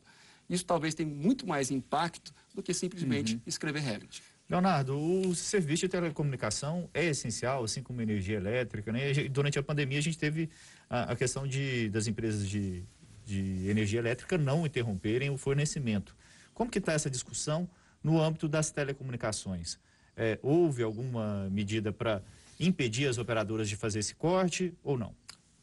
Isso 0.49 0.65
talvez 0.65 0.95
tenha 0.95 1.09
muito 1.09 1.47
mais 1.47 1.71
impacto 1.71 2.33
do 2.55 2.63
que 2.63 2.73
simplesmente 2.73 3.35
uhum. 3.35 3.41
escrever 3.47 3.81
regras. 3.81 4.23
Leonardo, 4.49 4.99
o 4.99 5.33
serviço 5.33 5.83
de 5.83 5.89
telecomunicação 5.91 6.91
é 6.93 7.05
essencial, 7.05 7.63
assim 7.63 7.83
como 7.85 8.03
energia 8.03 8.37
elétrica. 8.37 8.91
Né? 8.91 9.13
Durante 9.31 9.59
a 9.59 9.63
pandemia, 9.63 9.99
a 9.99 10.03
gente 10.03 10.19
teve 10.19 10.51
a, 10.89 11.13
a 11.13 11.17
questão 11.17 11.47
de, 11.47 11.89
das 11.91 12.09
empresas 12.09 12.49
de, 12.49 12.83
de 13.25 13.69
energia 13.69 14.01
elétrica 14.01 14.37
não 14.37 14.67
interromperem 14.67 15.31
o 15.31 15.37
fornecimento. 15.37 16.17
Como 16.55 16.71
que 16.71 16.79
está 16.79 16.93
essa 16.93 17.11
discussão 17.11 17.69
no 18.03 18.21
âmbito 18.21 18.49
das 18.49 18.71
telecomunicações? 18.71 19.79
É, 20.17 20.39
houve 20.43 20.83
alguma 20.83 21.49
medida 21.51 21.93
para 21.93 22.23
impedir 22.59 23.07
as 23.07 23.19
operadoras 23.19 23.69
de 23.69 23.77
fazer 23.77 24.01
esse 24.01 24.15
corte 24.15 24.75
ou 24.83 24.99
não? 24.99 25.15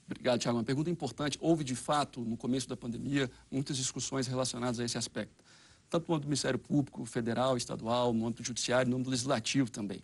Obrigado, 0.05 0.39
Tiago. 0.39 0.57
Uma 0.57 0.63
pergunta 0.63 0.89
importante. 0.89 1.37
Houve, 1.41 1.63
de 1.63 1.75
fato, 1.75 2.21
no 2.21 2.37
começo 2.37 2.67
da 2.67 2.77
pandemia, 2.77 3.29
muitas 3.51 3.77
discussões 3.77 4.25
relacionadas 4.25 4.79
a 4.79 4.85
esse 4.85 4.97
aspecto 4.97 5.43
tanto 5.89 6.07
no 6.09 6.15
âmbito 6.15 6.27
do 6.27 6.29
Ministério 6.29 6.59
Público, 6.59 7.05
federal, 7.05 7.57
estadual, 7.57 8.13
no 8.13 8.25
âmbito 8.25 8.43
do 8.43 8.45
judiciário, 8.45 8.89
no 8.89 8.97
âmbito 8.97 9.09
legislativo 9.09 9.69
também. 9.69 10.03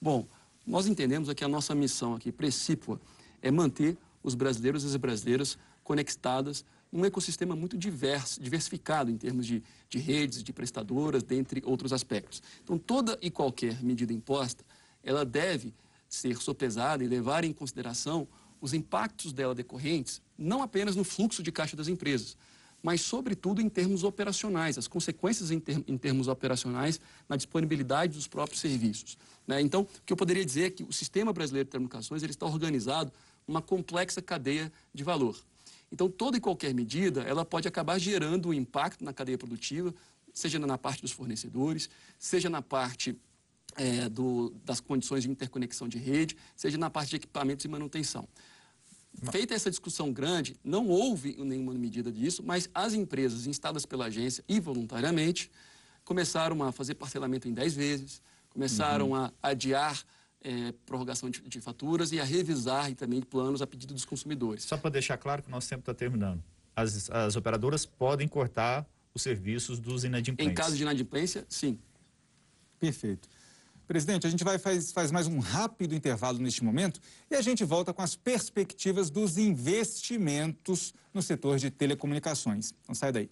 Bom, 0.00 0.26
nós 0.66 0.86
entendemos 0.86 1.32
que 1.32 1.44
a 1.44 1.48
nossa 1.48 1.74
missão 1.74 2.14
aqui, 2.14 2.32
precípua, 2.32 3.00
é 3.42 3.50
manter 3.50 3.96
os 4.22 4.34
brasileiros 4.34 4.84
e 4.84 4.86
as 4.86 4.96
brasileiras 4.96 5.58
conectadas 5.84 6.64
num 6.90 7.04
ecossistema 7.04 7.54
muito 7.54 7.76
diverso, 7.76 8.40
diversificado 8.40 9.10
em 9.10 9.16
termos 9.16 9.46
de, 9.46 9.62
de 9.88 9.98
redes, 9.98 10.42
de 10.42 10.52
prestadoras, 10.52 11.22
dentre 11.22 11.62
outros 11.64 11.92
aspectos. 11.92 12.42
Então, 12.62 12.78
toda 12.78 13.18
e 13.20 13.30
qualquer 13.30 13.82
medida 13.82 14.12
imposta, 14.12 14.64
ela 15.02 15.24
deve 15.24 15.74
ser 16.08 16.36
sopesada 16.38 17.04
e 17.04 17.06
levar 17.06 17.44
em 17.44 17.52
consideração 17.52 18.26
os 18.60 18.74
impactos 18.74 19.32
dela 19.32 19.54
decorrentes, 19.54 20.20
não 20.36 20.62
apenas 20.62 20.96
no 20.96 21.04
fluxo 21.04 21.42
de 21.42 21.52
caixa 21.52 21.76
das 21.76 21.88
empresas, 21.88 22.36
mas, 22.82 23.00
sobretudo, 23.00 23.60
em 23.60 23.68
termos 23.68 24.04
operacionais, 24.04 24.78
as 24.78 24.86
consequências 24.86 25.50
em, 25.50 25.62
em 25.86 25.98
termos 25.98 26.28
operacionais 26.28 27.00
na 27.28 27.36
disponibilidade 27.36 28.14
dos 28.14 28.28
próprios 28.28 28.60
serviços. 28.60 29.18
Né? 29.46 29.60
Então, 29.60 29.82
o 29.82 29.86
que 30.06 30.12
eu 30.12 30.16
poderia 30.16 30.44
dizer 30.44 30.64
é 30.64 30.70
que 30.70 30.84
o 30.84 30.92
sistema 30.92 31.32
brasileiro 31.32 31.66
de 31.66 31.72
telecomunicações 31.72 32.22
ele 32.22 32.32
está 32.32 32.46
organizado 32.46 33.12
numa 33.46 33.60
complexa 33.60 34.22
cadeia 34.22 34.72
de 34.94 35.02
valor. 35.02 35.36
Então, 35.90 36.08
toda 36.08 36.36
e 36.36 36.40
qualquer 36.40 36.74
medida, 36.74 37.22
ela 37.22 37.44
pode 37.44 37.66
acabar 37.66 37.98
gerando 37.98 38.50
um 38.50 38.52
impacto 38.52 39.04
na 39.04 39.12
cadeia 39.12 39.38
produtiva, 39.38 39.94
seja 40.32 40.58
na 40.58 40.78
parte 40.78 41.02
dos 41.02 41.12
fornecedores, 41.12 41.88
seja 42.18 42.50
na 42.50 42.60
parte 42.60 43.16
é, 43.76 44.08
do, 44.08 44.54
das 44.64 44.80
condições 44.80 45.22
de 45.22 45.30
interconexão 45.30 45.88
de 45.88 45.98
rede, 45.98 46.36
seja 46.54 46.76
na 46.76 46.90
parte 46.90 47.10
de 47.10 47.16
equipamentos 47.16 47.64
e 47.64 47.68
manutenção. 47.68 48.28
Feita 49.32 49.54
essa 49.54 49.70
discussão 49.70 50.12
grande, 50.12 50.56
não 50.62 50.86
houve 50.88 51.36
nenhuma 51.42 51.74
medida 51.74 52.12
disso, 52.12 52.42
mas 52.44 52.68
as 52.72 52.94
empresas 52.94 53.46
instadas 53.46 53.84
pela 53.84 54.06
agência 54.06 54.44
e 54.48 54.60
voluntariamente 54.60 55.50
começaram 56.04 56.62
a 56.62 56.70
fazer 56.70 56.94
parcelamento 56.94 57.48
em 57.48 57.52
10 57.52 57.74
vezes, 57.74 58.22
começaram 58.50 59.10
uhum. 59.10 59.16
a 59.16 59.32
adiar 59.42 60.04
é, 60.42 60.72
prorrogação 60.86 61.28
de, 61.30 61.40
de, 61.40 61.60
faturas 61.60 62.12
e 62.12 62.20
a 62.20 62.24
revisar 62.24 62.90
e 62.90 62.94
também 62.94 63.20
planos 63.20 63.60
a 63.60 63.66
pedido 63.66 63.94
dos 63.94 64.04
consumidores. 64.04 64.64
Só 64.64 64.76
para 64.76 64.90
deixar 64.90 65.16
claro 65.16 65.42
que 65.42 65.48
o 65.48 65.50
nosso 65.50 65.68
tempo 65.68 65.80
está 65.80 65.94
terminando. 65.94 66.42
As, 66.74 67.10
as 67.10 67.36
operadoras 67.36 67.84
podem 67.84 68.28
cortar 68.28 68.86
os 69.14 69.22
serviços 69.22 69.78
dos 69.78 70.04
inadimplentes. 70.04 70.52
Em 70.52 70.54
caso 70.54 70.76
de 70.76 70.82
inadimplência, 70.82 71.44
sim. 71.48 71.78
Perfeito. 72.78 73.28
Presidente, 73.86 74.26
a 74.26 74.30
gente 74.30 74.44
vai 74.44 74.58
faz, 74.58 74.92
faz 74.92 75.10
mais 75.10 75.26
um 75.26 75.38
rápido 75.38 75.94
intervalo 75.94 76.38
neste 76.38 76.62
momento 76.62 77.00
e 77.30 77.34
a 77.34 77.40
gente 77.40 77.64
volta 77.64 77.92
com 77.92 78.02
as 78.02 78.14
perspectivas 78.14 79.08
dos 79.08 79.38
investimentos 79.38 80.92
no 81.12 81.22
setor 81.22 81.58
de 81.58 81.70
telecomunicações. 81.70 82.74
Não 82.86 82.94
sai 82.94 83.12
daí. 83.12 83.30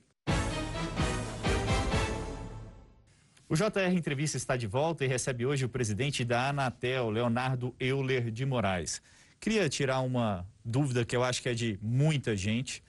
O 3.49 3.55
JR 3.55 3.95
Entrevista 3.95 4.37
está 4.37 4.57
de 4.57 4.67
volta 4.67 5.05
e 5.05 5.09
recebe 5.09 5.47
hoje 5.47 5.65
o 5.65 5.69
presidente 5.69 6.25
da 6.25 6.49
Anatel, 6.49 7.11
Leonardo 7.11 7.73
Euler 7.79 8.29
de 8.29 8.45
Moraes. 8.45 9.01
Queria 9.39 9.69
tirar 9.69 10.01
uma 10.01 10.45
dúvida 10.65 11.05
que 11.05 11.15
eu 11.15 11.23
acho 11.23 11.41
que 11.41 11.49
é 11.49 11.55
de 11.55 11.79
muita 11.81 12.37
gente. 12.37 12.83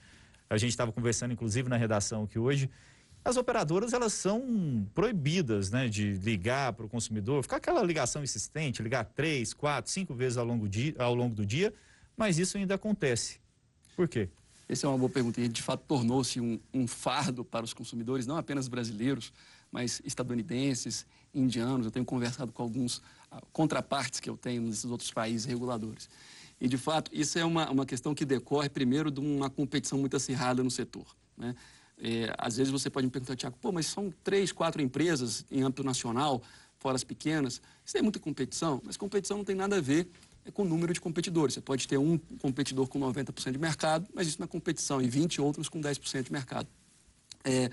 A 0.50 0.58
gente 0.58 0.70
estava 0.70 0.90
conversando, 0.90 1.32
inclusive, 1.32 1.68
na 1.68 1.76
redação 1.76 2.24
aqui 2.24 2.40
hoje. 2.40 2.68
As 3.24 3.36
operadoras, 3.36 3.92
elas 3.92 4.12
são 4.14 4.84
proibidas, 4.96 5.70
né, 5.70 5.86
de 5.86 6.14
ligar 6.14 6.72
para 6.72 6.86
o 6.86 6.88
consumidor, 6.88 7.40
ficar 7.44 7.58
aquela 7.58 7.80
ligação 7.80 8.24
insistente, 8.24 8.82
ligar 8.82 9.04
três, 9.04 9.54
quatro, 9.54 9.92
cinco 9.92 10.12
vezes 10.12 10.36
ao 10.36 10.44
longo, 10.44 10.68
dia, 10.68 10.92
ao 10.98 11.14
longo 11.14 11.36
do 11.36 11.46
dia, 11.46 11.72
mas 12.16 12.36
isso 12.36 12.58
ainda 12.58 12.74
acontece. 12.74 13.38
Por 13.94 14.08
quê? 14.08 14.28
Essa 14.68 14.86
é 14.86 14.90
uma 14.90 14.98
boa 14.98 15.08
pergunta. 15.08 15.40
E, 15.40 15.46
de 15.46 15.62
fato, 15.62 15.84
tornou-se 15.86 16.40
um, 16.40 16.58
um 16.74 16.88
fardo 16.88 17.44
para 17.44 17.64
os 17.64 17.72
consumidores, 17.72 18.26
não 18.26 18.36
apenas 18.36 18.66
brasileiros, 18.66 19.32
mas 19.70 20.00
estadunidenses, 20.04 21.06
indianos. 21.34 21.86
Eu 21.86 21.92
tenho 21.92 22.04
conversado 22.04 22.52
com 22.52 22.62
alguns 22.62 22.98
uh, 22.98 23.40
contrapartes 23.52 24.20
que 24.20 24.28
eu 24.28 24.36
tenho 24.36 24.62
nesses 24.62 24.84
outros 24.84 25.10
países 25.10 25.44
reguladores. 25.44 26.08
E, 26.60 26.66
de 26.66 26.76
fato, 26.76 27.10
isso 27.14 27.38
é 27.38 27.44
uma, 27.44 27.70
uma 27.70 27.86
questão 27.86 28.14
que 28.14 28.24
decorre, 28.24 28.68
primeiro, 28.68 29.10
de 29.10 29.20
uma 29.20 29.48
competição 29.48 29.98
muito 29.98 30.16
acirrada 30.16 30.62
no 30.62 30.70
setor. 30.70 31.06
Né? 31.36 31.54
É, 32.00 32.34
às 32.36 32.56
vezes 32.56 32.72
você 32.72 32.90
pode 32.90 33.06
me 33.06 33.10
perguntar, 33.10 33.36
Tiago, 33.36 33.56
pô, 33.60 33.70
mas 33.70 33.86
são 33.86 34.12
três, 34.24 34.50
quatro 34.50 34.82
empresas 34.82 35.44
em 35.50 35.62
âmbito 35.62 35.84
nacional, 35.84 36.42
fora 36.78 36.96
as 36.96 37.04
pequenas. 37.04 37.60
Isso 37.84 37.96
é 37.96 38.02
muita 38.02 38.18
competição, 38.18 38.80
mas 38.84 38.96
competição 38.96 39.38
não 39.38 39.44
tem 39.44 39.54
nada 39.54 39.76
a 39.76 39.80
ver 39.80 40.08
é 40.44 40.50
com 40.50 40.62
o 40.62 40.64
número 40.64 40.94
de 40.94 41.00
competidores. 41.00 41.54
Você 41.54 41.60
pode 41.60 41.86
ter 41.86 41.98
um 41.98 42.16
competidor 42.40 42.88
com 42.88 42.98
90% 42.98 43.52
de 43.52 43.58
mercado, 43.58 44.08
mas 44.14 44.26
isso 44.26 44.38
não 44.38 44.46
é 44.46 44.48
competição, 44.48 45.00
e 45.00 45.06
20 45.06 45.42
outros 45.42 45.68
com 45.68 45.78
10% 45.78 46.22
de 46.22 46.32
mercado. 46.32 46.66
É, 47.44 47.70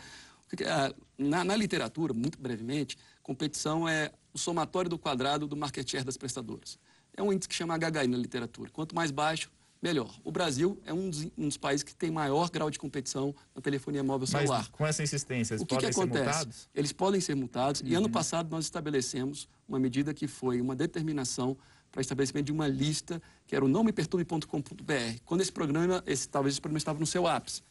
na, 1.18 1.44
na, 1.44 1.56
literatura, 1.56 2.14
muito 2.14 2.40
brevemente, 2.40 2.98
competição 3.24 3.88
é 3.88 4.12
o 4.34 4.38
somatório 4.38 4.90
do 4.90 4.98
quadrado 4.98 5.48
do 5.48 5.56
market 5.56 5.90
share 5.90 6.04
das 6.04 6.18
prestadoras. 6.18 6.78
É 7.16 7.24
um 7.24 7.32
índice 7.32 7.48
que 7.50 7.56
chama 7.56 7.76
HHI 7.78 8.08
na 8.08 8.18
literatura. 8.18 8.70
Quanto 8.70 8.94
mais 8.94 9.10
baixo, 9.10 9.50
melhor. 9.82 10.14
O 10.24 10.32
Brasil 10.32 10.80
é 10.86 10.94
um 10.94 11.10
dos, 11.10 11.28
um 11.38 11.48
dos, 11.48 11.58
países 11.58 11.84
que 11.84 11.96
tem 11.96 12.12
maior 12.12 12.50
grau 12.50 12.70
de 12.70 12.80
competição 12.80 13.34
na 13.54 13.62
telefonia 13.62 14.04
móvel 14.04 14.28
celular. 14.28 14.60
Mas 14.60 14.68
com 14.68 14.86
essa 14.86 15.04
insistência, 15.04 15.54
eles 15.54 15.62
o 15.62 15.66
que 15.66 15.76
podem 15.76 15.90
que 15.90 15.96
acontece? 15.96 16.24
ser 16.24 16.26
multados? 16.26 16.70
Eles 16.74 16.92
podem 16.92 17.22
ser 17.22 17.36
multados. 17.36 17.82
Uhum. 17.82 17.88
E 17.88 17.96
ano 17.96 18.08
uhum. 18.08 18.12
passado 18.12 18.50
nós 18.50 18.66
estabelecemos 18.66 19.48
uma 19.68 19.80
medida 19.80 20.14
que 20.14 20.28
foi 20.28 20.60
uma 20.60 20.76
determinação 20.76 21.58
para 21.92 22.02
estabelecimento 22.02 22.48
de 22.48 22.52
uma 22.52 22.68
lista 22.68 23.22
que 23.48 23.56
era 23.56 23.64
o 23.64 23.68
nomeperturbe.com.br. 23.68 25.20
Quando 25.24 25.42
esse 25.42 25.52
programa, 25.52 26.04
esse, 26.06 26.28
talvez 26.28 26.56
esse 26.56 26.62
programa 26.62 26.78
estava 26.78 27.00
no 27.00 27.06
seu 27.06 27.26
ápice. 27.28 27.62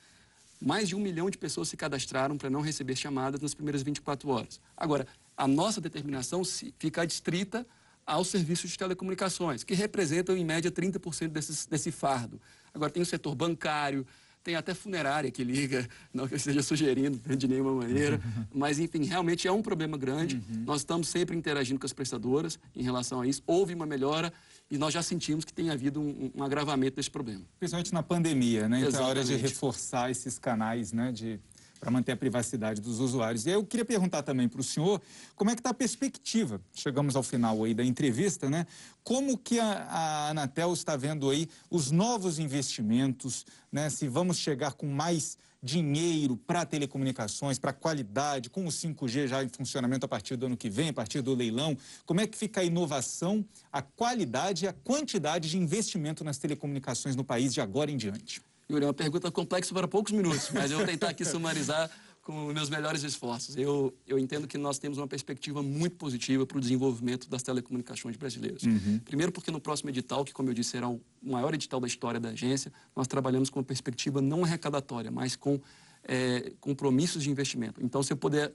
Mais 0.64 0.88
de 0.88 0.96
um 0.96 0.98
milhão 0.98 1.28
de 1.28 1.36
pessoas 1.36 1.68
se 1.68 1.76
cadastraram 1.76 2.38
para 2.38 2.48
não 2.48 2.62
receber 2.62 2.96
chamadas 2.96 3.38
nas 3.38 3.52
primeiras 3.52 3.82
24 3.82 4.26
horas. 4.30 4.58
Agora, 4.74 5.06
a 5.36 5.46
nossa 5.46 5.78
determinação 5.78 6.42
fica 6.78 7.02
adstrita 7.02 7.66
aos 8.06 8.28
serviços 8.28 8.70
de 8.70 8.78
telecomunicações, 8.78 9.62
que 9.62 9.74
representam, 9.74 10.34
em 10.34 10.44
média, 10.44 10.70
30% 10.70 11.28
desse, 11.28 11.68
desse 11.68 11.90
fardo. 11.90 12.40
Agora, 12.72 12.90
tem 12.90 13.02
o 13.02 13.06
setor 13.06 13.34
bancário, 13.34 14.06
tem 14.42 14.54
até 14.54 14.72
funerária 14.72 15.30
que 15.30 15.44
liga, 15.44 15.86
não 16.14 16.26
que 16.26 16.32
eu 16.32 16.36
esteja 16.38 16.62
sugerindo 16.62 17.18
de 17.36 17.46
nenhuma 17.46 17.74
maneira, 17.74 18.18
mas 18.54 18.78
enfim, 18.78 19.04
realmente 19.04 19.46
é 19.46 19.52
um 19.52 19.60
problema 19.60 19.98
grande. 19.98 20.36
Uhum. 20.36 20.64
Nós 20.64 20.80
estamos 20.80 21.08
sempre 21.08 21.36
interagindo 21.36 21.78
com 21.78 21.86
as 21.86 21.92
prestadoras 21.92 22.58
em 22.74 22.82
relação 22.82 23.20
a 23.20 23.26
isso. 23.26 23.42
Houve 23.46 23.74
uma 23.74 23.84
melhora 23.84 24.32
e 24.70 24.78
nós 24.78 24.92
já 24.92 25.02
sentimos 25.02 25.44
que 25.44 25.52
tem 25.52 25.70
havido 25.70 26.00
um, 26.00 26.30
um 26.34 26.42
agravamento 26.42 26.96
desse 26.96 27.10
problema. 27.10 27.42
Principalmente 27.58 27.92
na 27.92 28.02
pandemia, 28.02 28.68
né? 28.68 28.80
Então 28.86 29.00
é 29.00 29.04
hora 29.04 29.24
de 29.24 29.36
reforçar 29.36 30.10
esses 30.10 30.38
canais 30.38 30.92
né, 30.92 31.12
de 31.12 31.40
para 31.84 31.90
manter 31.90 32.12
a 32.12 32.16
privacidade 32.16 32.80
dos 32.80 32.98
usuários. 32.98 33.44
E 33.44 33.50
eu 33.50 33.62
queria 33.62 33.84
perguntar 33.84 34.22
também 34.22 34.48
para 34.48 34.58
o 34.58 34.64
senhor 34.64 35.02
como 35.36 35.50
é 35.50 35.54
que 35.54 35.60
está 35.60 35.68
a 35.68 35.74
perspectiva, 35.74 36.58
chegamos 36.72 37.14
ao 37.14 37.22
final 37.22 37.62
aí 37.62 37.74
da 37.74 37.84
entrevista, 37.84 38.48
né? 38.48 38.66
Como 39.02 39.36
que 39.36 39.60
a, 39.60 39.66
a 39.66 40.28
Anatel 40.30 40.72
está 40.72 40.96
vendo 40.96 41.28
aí 41.28 41.46
os 41.68 41.90
novos 41.90 42.38
investimentos, 42.38 43.44
né? 43.70 43.90
Se 43.90 44.08
vamos 44.08 44.38
chegar 44.38 44.72
com 44.72 44.86
mais 44.86 45.36
dinheiro 45.64 46.36
para 46.36 46.66
telecomunicações, 46.66 47.58
para 47.58 47.72
qualidade, 47.72 48.50
com 48.50 48.66
o 48.66 48.68
5G 48.68 49.26
já 49.26 49.42
em 49.42 49.48
funcionamento 49.48 50.04
a 50.04 50.08
partir 50.08 50.36
do 50.36 50.44
ano 50.44 50.58
que 50.58 50.68
vem, 50.68 50.90
a 50.90 50.92
partir 50.92 51.22
do 51.22 51.34
leilão. 51.34 51.74
Como 52.04 52.20
é 52.20 52.26
que 52.26 52.36
fica 52.36 52.60
a 52.60 52.64
inovação, 52.64 53.42
a 53.72 53.80
qualidade 53.80 54.66
e 54.66 54.68
a 54.68 54.74
quantidade 54.74 55.48
de 55.48 55.56
investimento 55.56 56.22
nas 56.22 56.36
telecomunicações 56.36 57.16
no 57.16 57.24
país 57.24 57.54
de 57.54 57.62
agora 57.62 57.90
em 57.90 57.96
diante? 57.96 58.42
Yuri, 58.70 58.84
é 58.84 58.86
uma 58.88 58.94
pergunta 58.94 59.30
complexa 59.30 59.72
para 59.72 59.88
poucos 59.88 60.12
minutos, 60.12 60.50
mas 60.52 60.70
eu 60.70 60.76
vou 60.76 60.86
tentar 60.86 61.08
aqui 61.08 61.24
sumarizar 61.24 61.90
com 62.24 62.46
meus 62.52 62.70
melhores 62.70 63.02
esforços. 63.02 63.54
Eu, 63.54 63.94
eu 64.06 64.18
entendo 64.18 64.48
que 64.48 64.56
nós 64.56 64.78
temos 64.78 64.96
uma 64.96 65.06
perspectiva 65.06 65.62
muito 65.62 65.96
positiva 65.96 66.46
para 66.46 66.56
o 66.56 66.60
desenvolvimento 66.60 67.28
das 67.28 67.42
telecomunicações 67.42 68.16
brasileiras. 68.16 68.62
Uhum. 68.62 68.98
Primeiro 69.04 69.30
porque 69.30 69.50
no 69.50 69.60
próximo 69.60 69.90
edital, 69.90 70.24
que 70.24 70.32
como 70.32 70.48
eu 70.48 70.54
disse 70.54 70.70
será 70.70 70.88
o 70.88 70.98
maior 71.22 71.52
edital 71.52 71.78
da 71.78 71.86
história 71.86 72.18
da 72.18 72.30
agência, 72.30 72.72
nós 72.96 73.06
trabalhamos 73.06 73.50
com 73.50 73.58
uma 73.58 73.64
perspectiva 73.64 74.22
não 74.22 74.42
arrecadatória, 74.42 75.10
mas 75.10 75.36
com 75.36 75.60
é, 76.02 76.50
compromissos 76.60 77.22
de 77.22 77.30
investimento. 77.30 77.84
Então, 77.84 78.02
se 78.02 78.10
eu 78.10 78.16
puder, 78.16 78.54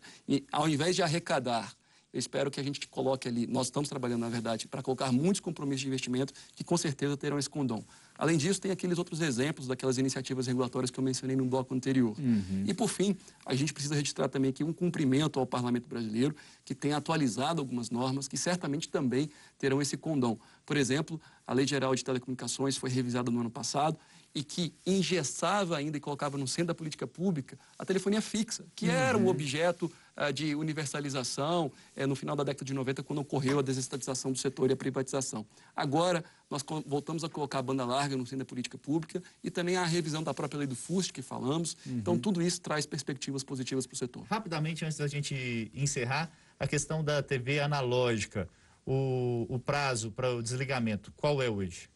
ao 0.51 0.67
invés 0.67 0.95
de 0.95 1.03
arrecadar 1.03 1.71
eu 2.11 2.19
espero 2.19 2.49
que 2.49 2.59
a 2.59 2.63
gente 2.63 2.87
coloque 2.87 3.27
ali, 3.27 3.45
nós 3.45 3.67
estamos 3.67 3.87
trabalhando, 3.87 4.21
na 4.21 4.29
verdade, 4.29 4.67
para 4.67 4.81
colocar 4.81 5.11
muitos 5.11 5.39
compromissos 5.39 5.81
de 5.81 5.87
investimento 5.87 6.33
que 6.55 6.63
com 6.63 6.75
certeza 6.75 7.15
terão 7.15 7.37
esse 7.37 7.49
condom. 7.49 7.83
Além 8.19 8.37
disso, 8.37 8.59
tem 8.59 8.69
aqueles 8.69 8.97
outros 8.97 9.21
exemplos 9.21 9.65
daquelas 9.65 9.97
iniciativas 9.97 10.45
regulatórias 10.45 10.91
que 10.91 10.99
eu 10.99 11.03
mencionei 11.03 11.37
no 11.37 11.45
bloco 11.45 11.73
anterior. 11.73 12.13
Uhum. 12.19 12.65
E, 12.67 12.73
por 12.73 12.89
fim, 12.89 13.15
a 13.45 13.55
gente 13.55 13.71
precisa 13.71 13.95
registrar 13.95 14.27
também 14.27 14.49
aqui 14.49 14.61
um 14.61 14.73
cumprimento 14.73 15.39
ao 15.39 15.45
Parlamento 15.45 15.87
brasileiro, 15.87 16.35
que 16.65 16.75
tem 16.75 16.91
atualizado 16.91 17.61
algumas 17.61 17.89
normas 17.89 18.27
que 18.27 18.35
certamente 18.35 18.89
também 18.89 19.29
terão 19.57 19.81
esse 19.81 19.95
condom. 19.95 20.37
Por 20.65 20.75
exemplo, 20.75 21.19
a 21.47 21.53
Lei 21.53 21.65
Geral 21.65 21.95
de 21.95 22.03
Telecomunicações 22.03 22.75
foi 22.75 22.89
revisada 22.89 23.31
no 23.31 23.39
ano 23.39 23.49
passado 23.49 23.97
e 24.33 24.43
que 24.43 24.73
engessava 24.85 25.77
ainda 25.77 25.97
e 25.97 25.99
colocava 25.99 26.37
no 26.37 26.47
centro 26.47 26.67
da 26.67 26.75
política 26.75 27.07
pública 27.07 27.57
a 27.77 27.85
telefonia 27.85 28.21
fixa, 28.21 28.65
que 28.75 28.85
uhum. 28.85 28.91
era 28.91 29.17
um 29.17 29.27
objeto 29.27 29.91
uh, 30.15 30.31
de 30.31 30.53
universalização 30.55 31.71
uh, 31.97 32.07
no 32.07 32.15
final 32.15 32.35
da 32.35 32.43
década 32.43 32.65
de 32.65 32.73
90, 32.73 33.03
quando 33.03 33.19
ocorreu 33.19 33.59
a 33.59 33.61
desestatização 33.61 34.31
do 34.31 34.37
setor 34.37 34.69
e 34.69 34.73
a 34.73 34.75
privatização. 34.75 35.45
Agora, 35.75 36.23
nós 36.49 36.63
voltamos 36.85 37.23
a 37.23 37.29
colocar 37.29 37.59
a 37.59 37.61
banda 37.61 37.85
larga 37.85 38.15
no 38.15 38.25
centro 38.25 38.39
da 38.39 38.45
política 38.45 38.77
pública 38.77 39.21
e 39.43 39.49
também 39.49 39.77
a 39.77 39.85
revisão 39.85 40.23
da 40.23 40.33
própria 40.33 40.59
lei 40.59 40.67
do 40.67 40.75
FUST 40.75 41.11
que 41.11 41.21
falamos. 41.21 41.75
Uhum. 41.85 41.97
Então, 41.97 42.17
tudo 42.17 42.41
isso 42.41 42.61
traz 42.61 42.85
perspectivas 42.85 43.43
positivas 43.43 43.85
para 43.85 43.93
o 43.95 43.97
setor. 43.97 44.23
Rapidamente, 44.29 44.85
antes 44.85 44.97
da 44.97 45.07
gente 45.07 45.71
encerrar, 45.73 46.31
a 46.59 46.67
questão 46.67 47.03
da 47.03 47.23
TV 47.23 47.59
analógica, 47.59 48.49
o, 48.85 49.45
o 49.49 49.59
prazo 49.59 50.11
para 50.11 50.35
o 50.35 50.41
desligamento, 50.41 51.13
qual 51.15 51.41
é 51.41 51.49
hoje? 51.49 51.89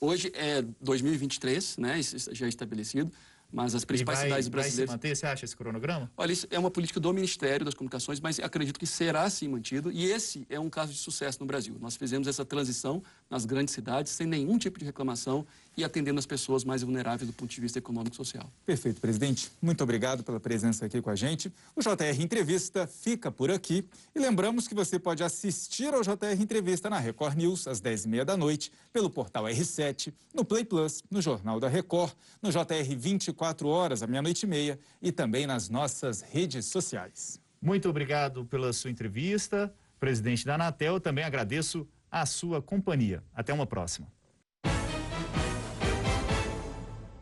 Hoje 0.00 0.32
é 0.34 0.62
2023, 0.80 1.76
né? 1.76 2.00
Isso 2.00 2.34
já 2.34 2.46
é 2.46 2.48
estabelecido. 2.48 3.12
Mas 3.52 3.74
as 3.74 3.84
principais 3.84 4.18
vai, 4.18 4.28
cidades 4.28 4.48
brasileiras. 4.48 4.90
Vai 4.90 4.98
se 4.98 5.08
manter, 5.08 5.16
você 5.16 5.26
acha, 5.26 5.44
esse 5.44 5.56
cronograma? 5.56 6.10
Olha, 6.16 6.32
isso 6.32 6.46
é 6.50 6.58
uma 6.58 6.70
política 6.70 7.00
do 7.00 7.12
Ministério 7.12 7.64
das 7.64 7.74
Comunicações, 7.74 8.20
mas 8.20 8.38
acredito 8.38 8.78
que 8.78 8.86
será 8.86 9.28
sim 9.28 9.48
mantido. 9.48 9.90
E 9.90 10.04
esse 10.04 10.46
é 10.48 10.60
um 10.60 10.70
caso 10.70 10.92
de 10.92 10.98
sucesso 10.98 11.40
no 11.40 11.46
Brasil. 11.46 11.76
Nós 11.80 11.96
fizemos 11.96 12.28
essa 12.28 12.44
transição 12.44 13.02
nas 13.28 13.44
grandes 13.44 13.74
cidades 13.74 14.12
sem 14.12 14.26
nenhum 14.26 14.56
tipo 14.56 14.78
de 14.78 14.84
reclamação 14.84 15.44
e 15.80 15.84
atendendo 15.84 16.18
as 16.18 16.26
pessoas 16.26 16.64
mais 16.64 16.82
vulneráveis 16.82 17.26
do 17.26 17.32
ponto 17.32 17.50
de 17.50 17.60
vista 17.60 17.78
econômico 17.78 18.14
e 18.14 18.16
social. 18.16 18.50
Perfeito, 18.66 19.00
presidente. 19.00 19.50
Muito 19.60 19.82
obrigado 19.82 20.22
pela 20.22 20.38
presença 20.38 20.86
aqui 20.86 21.00
com 21.00 21.10
a 21.10 21.16
gente. 21.16 21.52
O 21.74 21.80
JR 21.80 22.20
Entrevista 22.20 22.86
fica 22.86 23.30
por 23.30 23.50
aqui. 23.50 23.84
E 24.14 24.18
lembramos 24.18 24.68
que 24.68 24.74
você 24.74 24.98
pode 24.98 25.22
assistir 25.22 25.92
ao 25.94 26.02
JR 26.02 26.40
Entrevista 26.40 26.90
na 26.90 26.98
Record 26.98 27.36
News 27.36 27.66
às 27.66 27.80
10h30 27.80 28.24
da 28.24 28.36
noite, 28.36 28.70
pelo 28.92 29.08
portal 29.08 29.44
R7, 29.44 30.12
no 30.34 30.44
Play 30.44 30.64
Plus, 30.64 31.02
no 31.10 31.22
Jornal 31.22 31.58
da 31.58 31.68
Record, 31.68 32.12
no 32.42 32.50
JR 32.50 32.96
24 32.96 33.68
horas, 33.68 34.02
à 34.02 34.06
meia-noite 34.06 34.44
e 34.44 34.48
meia, 34.48 34.78
e 35.00 35.10
também 35.10 35.46
nas 35.46 35.68
nossas 35.68 36.20
redes 36.20 36.66
sociais. 36.66 37.40
Muito 37.60 37.88
obrigado 37.88 38.44
pela 38.44 38.72
sua 38.72 38.90
entrevista, 38.90 39.72
presidente 39.98 40.44
da 40.44 40.54
Anatel. 40.54 41.00
Também 41.00 41.24
agradeço 41.24 41.88
a 42.10 42.26
sua 42.26 42.60
companhia. 42.60 43.22
Até 43.34 43.52
uma 43.52 43.66
próxima. 43.66 44.06